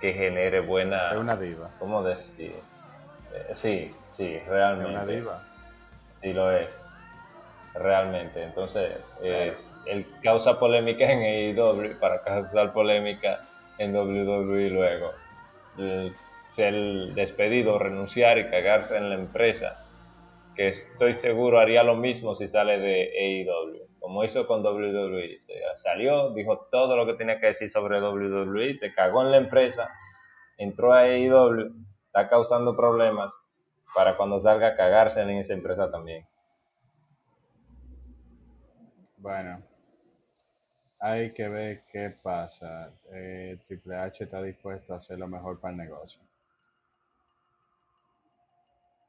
que 0.00 0.14
genere 0.14 0.60
buena... 0.60 1.12
Es 1.12 1.18
una 1.18 1.36
diva. 1.36 1.68
¿Cómo 1.78 2.02
decir? 2.02 2.54
Eh, 3.34 3.50
sí, 3.52 3.94
sí, 4.08 4.40
realmente. 4.48 4.92
Es 4.92 5.02
una 5.02 5.12
diva. 5.12 5.42
Sí 6.22 6.32
lo 6.32 6.50
es, 6.50 6.90
realmente. 7.74 8.42
Entonces, 8.42 8.96
él 9.22 10.06
causa 10.22 10.58
polémica 10.58 11.04
en 11.04 11.58
AEW 11.58 11.98
para 11.98 12.22
causar 12.22 12.72
polémica 12.72 13.40
en 13.80 13.96
WWE 13.96 14.68
luego. 14.68 15.12
ser 16.50 16.74
despedido, 17.14 17.78
renunciar 17.78 18.38
y 18.38 18.50
cagarse 18.50 18.96
en 18.98 19.08
la 19.08 19.14
empresa, 19.14 19.86
que 20.54 20.68
estoy 20.68 21.14
seguro 21.14 21.58
haría 21.58 21.82
lo 21.82 21.96
mismo 21.96 22.34
si 22.34 22.46
sale 22.46 22.78
de 22.78 23.46
AEW, 23.46 23.88
como 23.98 24.22
hizo 24.24 24.46
con 24.46 24.62
WWE. 24.64 25.40
Salió, 25.76 26.30
dijo 26.34 26.68
todo 26.70 26.94
lo 26.94 27.06
que 27.06 27.14
tenía 27.14 27.40
que 27.40 27.46
decir 27.46 27.70
sobre 27.70 28.02
WWE, 28.02 28.74
se 28.74 28.92
cagó 28.92 29.22
en 29.22 29.30
la 29.30 29.38
empresa, 29.38 29.90
entró 30.58 30.92
a 30.92 31.00
AEW, 31.00 31.72
está 32.06 32.28
causando 32.28 32.76
problemas 32.76 33.34
para 33.94 34.16
cuando 34.18 34.38
salga 34.38 34.68
a 34.68 34.76
cagarse 34.76 35.22
en 35.22 35.30
esa 35.30 35.54
empresa 35.54 35.90
también. 35.90 36.26
Bueno, 39.16 39.62
hay 41.00 41.32
que 41.32 41.48
ver 41.48 41.84
qué 41.90 42.10
pasa. 42.22 42.92
Eh, 43.12 43.58
Triple 43.66 43.96
H 43.96 44.24
está 44.24 44.42
dispuesto 44.42 44.94
a 44.94 44.98
hacer 44.98 45.18
lo 45.18 45.28
mejor 45.28 45.58
para 45.58 45.72
el 45.72 45.78
negocio. 45.78 46.20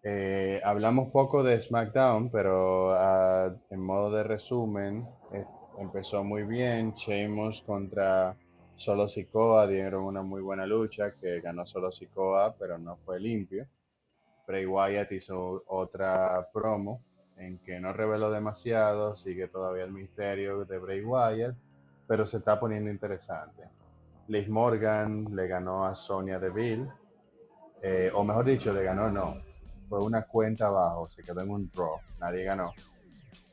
Eh, 0.04 0.60
hablamos 0.64 1.12
poco 1.12 1.44
de 1.44 1.60
SmackDown, 1.60 2.32
pero 2.32 2.92
ah, 2.94 3.54
en 3.70 3.80
modo 3.80 4.10
de 4.12 4.24
resumen, 4.24 5.08
empezó 5.78 6.24
muy 6.24 6.44
bien. 6.44 6.94
Sheamus 6.94 7.62
contra 7.62 8.36
Solo 8.78 9.08
Sikoa 9.08 9.68
dieron 9.68 10.04
una 10.06 10.24
muy 10.24 10.42
buena 10.42 10.66
lucha 10.66 11.12
que 11.12 11.40
ganó 11.42 11.66
Solo 11.66 11.92
Sikoa, 11.92 12.56
pero 12.58 12.78
no 12.78 12.98
fue 13.06 13.20
limpio. 13.20 13.68
Bray 14.48 14.66
Wyatt 14.66 15.12
hizo 15.12 15.64
otra 15.68 16.48
promo 16.52 17.02
en 17.38 17.60
que 17.60 17.80
no 17.80 17.94
reveló 17.94 18.32
demasiado, 18.32 19.16
sigue 19.16 19.48
todavía 19.48 19.84
el 19.84 19.92
misterio 19.92 20.66
de 20.66 20.78
Bray 20.80 21.04
Wyatt, 21.04 21.56
pero 22.12 22.26
se 22.26 22.40
está 22.40 22.60
poniendo 22.60 22.92
interesante. 22.92 23.64
Liz 24.28 24.50
Morgan 24.50 25.34
le 25.34 25.48
ganó 25.48 25.86
a 25.86 25.96
Sonia 25.96 26.40
Deville, 26.40 26.92
eh, 27.82 28.12
o 28.14 28.26
mejor 28.26 28.44
dicho, 28.44 28.74
le 28.74 28.84
ganó 28.84 29.10
no, 29.10 29.36
fue 29.88 30.04
una 30.04 30.24
cuenta 30.24 30.68
abajo, 30.68 31.08
se 31.08 31.24
quedó 31.24 31.40
en 31.40 31.50
un 31.50 31.72
draw, 31.74 32.02
nadie 32.20 32.44
ganó. 32.44 32.74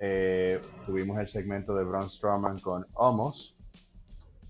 Eh, 0.01 0.61
tuvimos 0.85 1.21
el 1.21 1.29
segmento 1.29 1.73
de 1.73 1.85
Braun 1.85 2.11
Strowman 2.11 2.59
con 2.59 2.85
Homos, 2.95 3.55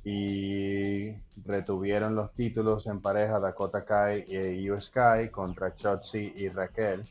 y 0.04 1.12
retuvieron 1.44 2.14
los 2.14 2.32
títulos 2.32 2.86
en 2.86 3.02
pareja 3.02 3.38
Dakota 3.38 3.84
Kai 3.84 4.24
y 4.26 4.70
US 4.70 4.88
Kai 4.88 5.28
contra 5.28 5.76
Chotzi 5.76 6.32
y 6.34 6.48
Raquel. 6.48 7.04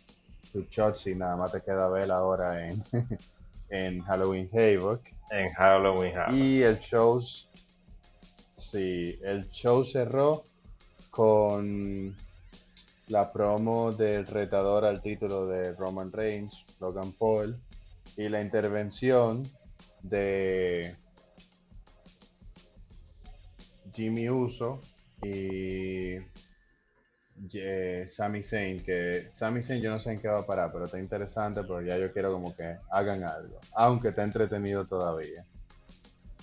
Tu 0.51 0.63
Chotzi 0.63 1.13
nada 1.13 1.35
más 1.35 1.51
te 1.51 1.61
queda 1.61 1.89
ver 1.89 2.09
ahora 2.11 2.67
en, 2.67 2.83
en 3.69 4.01
Halloween 4.01 4.49
Havoc. 4.51 5.16
En 5.29 5.49
Halloween 5.53 6.17
Havoc. 6.17 6.33
Y 6.33 6.61
el 6.61 6.79
show, 6.79 7.19
sí, 8.57 9.19
el 9.23 9.49
show 9.49 9.83
cerró 9.83 10.43
con 11.09 12.15
la 13.07 13.31
promo 13.31 13.91
del 13.91 14.27
retador 14.27 14.85
al 14.85 15.01
título 15.01 15.47
de 15.47 15.73
Roman 15.73 16.11
Reigns, 16.11 16.65
Logan 16.79 17.13
Paul, 17.13 17.57
y 18.15 18.29
la 18.29 18.41
intervención 18.41 19.43
de 20.01 20.95
Jimmy 23.93 24.29
Uso 24.29 24.81
y 25.23 26.17
eh, 27.53 28.07
Sami 28.07 28.43
Zayn, 28.43 28.83
que 28.83 29.29
Sami 29.33 29.61
Zayn 29.61 29.81
yo 29.81 29.91
no 29.91 29.99
sé 29.99 30.13
en 30.13 30.19
qué 30.19 30.27
va 30.27 30.39
a 30.39 30.45
parar, 30.45 30.71
pero 30.71 30.85
está 30.85 30.99
interesante, 30.99 31.61
pero 31.61 31.81
ya 31.81 31.97
yo 31.97 32.11
quiero 32.11 32.31
como 32.31 32.55
que 32.55 32.77
hagan 32.91 33.23
algo, 33.23 33.59
aunque 33.75 34.09
está 34.09 34.23
entretenido 34.23 34.85
todavía. 34.85 35.45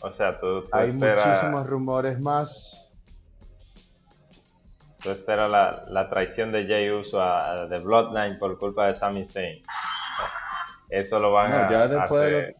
O 0.00 0.12
sea, 0.12 0.38
tú, 0.38 0.64
Hay 0.72 0.92
muchísimos 0.92 1.66
rumores 1.66 2.20
más. 2.20 2.80
Tú 5.02 5.10
esperas 5.10 5.50
la, 5.50 6.08
traición 6.08 6.52
de 6.52 6.66
Jay 6.66 6.90
Uso 6.90 7.20
a, 7.20 7.68
The 7.68 7.78
Bloodline 7.78 8.38
por 8.38 8.58
culpa 8.58 8.86
de 8.86 8.94
Sami 8.94 9.24
Zayn. 9.24 9.62
Eso 10.88 11.18
lo 11.18 11.32
van 11.32 11.52
a 11.52 11.66
hacer 12.04 12.54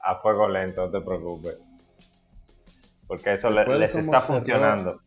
a 0.00 0.16
fuego 0.16 0.48
lento, 0.48 0.86
no 0.86 0.90
te 0.90 1.00
preocupes. 1.04 1.58
Porque 3.06 3.34
eso 3.34 3.50
les 3.50 3.94
está 3.94 4.20
funcionando. 4.20 5.00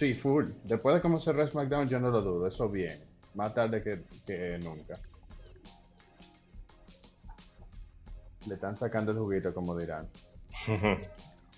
Sí, 0.00 0.14
full. 0.14 0.46
Después 0.64 0.94
de 0.94 1.02
cómo 1.02 1.20
cerró 1.20 1.46
SmackDown, 1.46 1.86
yo 1.86 2.00
no 2.00 2.08
lo 2.08 2.22
dudo. 2.22 2.46
Eso 2.46 2.70
bien. 2.70 3.04
Más 3.34 3.52
tarde 3.52 3.82
que, 3.82 4.58
nunca. 4.58 4.98
Le 8.48 8.54
están 8.54 8.78
sacando 8.78 9.12
el 9.12 9.18
juguito, 9.18 9.52
como 9.52 9.76
dirán. 9.76 10.08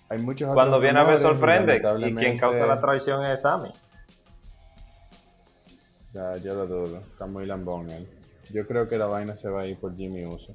Hay 0.09 0.17
muchos 0.19 0.53
Cuando 0.53 0.77
viene 0.81 0.99
a 0.99 1.05
ver, 1.05 1.21
sorprende. 1.21 1.77
Y 1.77 2.15
quien 2.15 2.37
causa 2.37 2.67
la 2.67 2.81
traición 2.81 3.25
es 3.25 3.43
Sammy. 3.43 3.71
Ya, 6.11 6.35
yo 6.35 6.53
lo 6.53 6.67
dudo. 6.67 6.97
Está 6.97 7.25
muy 7.25 7.45
lambón 7.45 7.89
él. 7.91 8.09
Yo 8.51 8.67
creo 8.67 8.89
que 8.89 8.97
la 8.97 9.05
vaina 9.05 9.37
se 9.37 9.47
va 9.47 9.61
a 9.61 9.67
ir 9.67 9.77
por 9.77 9.95
Jimmy 9.95 10.25
Uso 10.25 10.53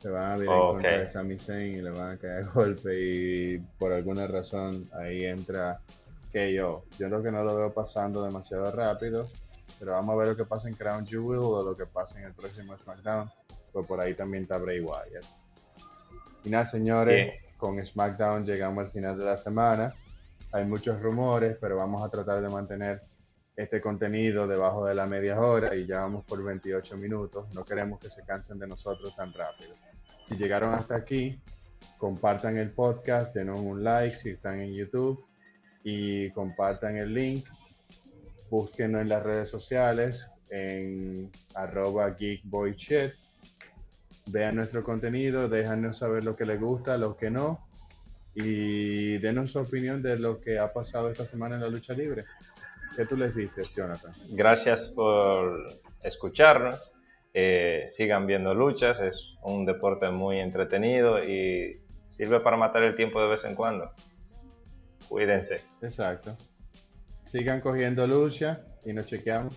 se 0.00 0.08
van 0.08 0.32
a 0.32 0.36
ver 0.36 0.48
en 0.48 0.58
contra 0.58 0.98
de 0.98 1.08
Sami 1.08 1.38
Zayn 1.38 1.76
y 1.76 1.82
le 1.82 1.90
van 1.90 2.12
a 2.12 2.16
caer 2.16 2.46
golpe 2.54 2.98
y 2.98 3.58
por 3.78 3.92
alguna 3.92 4.26
razón 4.26 4.88
ahí 4.94 5.26
entra 5.26 5.80
que 6.30 6.52
yo. 6.52 6.84
Yo 6.98 7.08
creo 7.08 7.22
que 7.22 7.30
no 7.30 7.42
lo 7.42 7.56
veo 7.56 7.72
pasando 7.72 8.22
demasiado 8.22 8.70
rápido, 8.70 9.28
pero 9.78 9.92
vamos 9.92 10.14
a 10.14 10.18
ver 10.18 10.28
lo 10.28 10.36
que 10.36 10.44
pasa 10.44 10.68
en 10.68 10.74
Crown 10.74 11.06
Jewel 11.06 11.40
o 11.40 11.62
lo 11.62 11.76
que 11.76 11.86
pasa 11.86 12.18
en 12.18 12.26
el 12.26 12.34
próximo 12.34 12.76
SmackDown, 12.76 13.30
pues 13.72 13.86
por 13.86 14.00
ahí 14.00 14.14
también 14.14 14.44
está 14.44 14.58
Bray 14.58 14.80
Wyatt. 14.80 15.24
Y 16.44 16.50
nada, 16.50 16.66
señores, 16.66 17.34
con 17.56 17.84
SmackDown 17.84 18.44
llegamos 18.44 18.84
al 18.84 18.90
final 18.90 19.18
de 19.18 19.24
la 19.24 19.36
semana. 19.36 19.94
Hay 20.52 20.64
muchos 20.64 21.00
rumores, 21.00 21.56
pero 21.60 21.76
vamos 21.76 22.04
a 22.04 22.08
tratar 22.08 22.40
de 22.40 22.48
mantener 22.48 23.02
este 23.56 23.80
contenido 23.80 24.46
debajo 24.46 24.86
de 24.86 24.94
la 24.94 25.06
media 25.06 25.38
hora 25.38 25.74
y 25.74 25.86
ya 25.86 26.00
vamos 26.00 26.24
por 26.24 26.42
28 26.42 26.96
minutos. 26.96 27.52
No 27.54 27.64
queremos 27.64 28.00
que 28.00 28.08
se 28.08 28.24
cansen 28.24 28.58
de 28.58 28.66
nosotros 28.66 29.14
tan 29.14 29.32
rápido. 29.32 29.74
Si 30.26 30.36
llegaron 30.36 30.72
hasta 30.72 30.96
aquí, 30.96 31.40
compartan 31.98 32.56
el 32.56 32.70
podcast, 32.70 33.34
denos 33.34 33.58
un 33.58 33.84
like 33.84 34.16
si 34.16 34.30
están 34.30 34.60
en 34.60 34.72
YouTube 34.72 35.29
y 35.82 36.30
compartan 36.30 36.96
el 36.96 37.14
link. 37.14 37.46
Búsquenos 38.50 39.02
en 39.02 39.08
las 39.08 39.22
redes 39.22 39.48
sociales 39.48 40.26
en 40.50 41.30
arroba 41.54 42.14
geekboychat. 42.16 43.12
Vean 44.26 44.56
nuestro 44.56 44.84
contenido, 44.84 45.48
déjanos 45.48 45.98
saber 45.98 46.24
lo 46.24 46.36
que 46.36 46.44
les 46.44 46.60
gusta, 46.60 46.98
lo 46.98 47.16
que 47.16 47.30
no 47.30 47.70
y 48.34 49.18
denos 49.18 49.52
su 49.52 49.58
opinión 49.58 50.02
de 50.02 50.18
lo 50.18 50.40
que 50.40 50.58
ha 50.58 50.72
pasado 50.72 51.10
esta 51.10 51.26
semana 51.26 51.56
en 51.56 51.62
la 51.62 51.68
lucha 51.68 51.94
libre. 51.94 52.24
¿Qué 52.96 53.06
tú 53.06 53.16
les 53.16 53.34
dices, 53.34 53.72
Jonathan? 53.74 54.12
Gracias 54.30 54.88
por 54.88 55.80
escucharnos. 56.02 56.96
Eh, 57.32 57.84
sigan 57.86 58.26
viendo 58.26 58.54
luchas, 58.54 59.00
es 59.00 59.34
un 59.42 59.64
deporte 59.64 60.10
muy 60.10 60.40
entretenido 60.40 61.22
y 61.22 61.80
sirve 62.08 62.40
para 62.40 62.56
matar 62.56 62.82
el 62.82 62.96
tiempo 62.96 63.20
de 63.22 63.28
vez 63.28 63.44
en 63.44 63.54
cuando. 63.54 63.92
Cuídense. 65.10 65.64
Exacto. 65.82 66.36
Sigan 67.26 67.60
cogiendo 67.60 68.06
lucha 68.06 68.60
y 68.84 68.92
nos 68.92 69.06
chequeamos. 69.06 69.52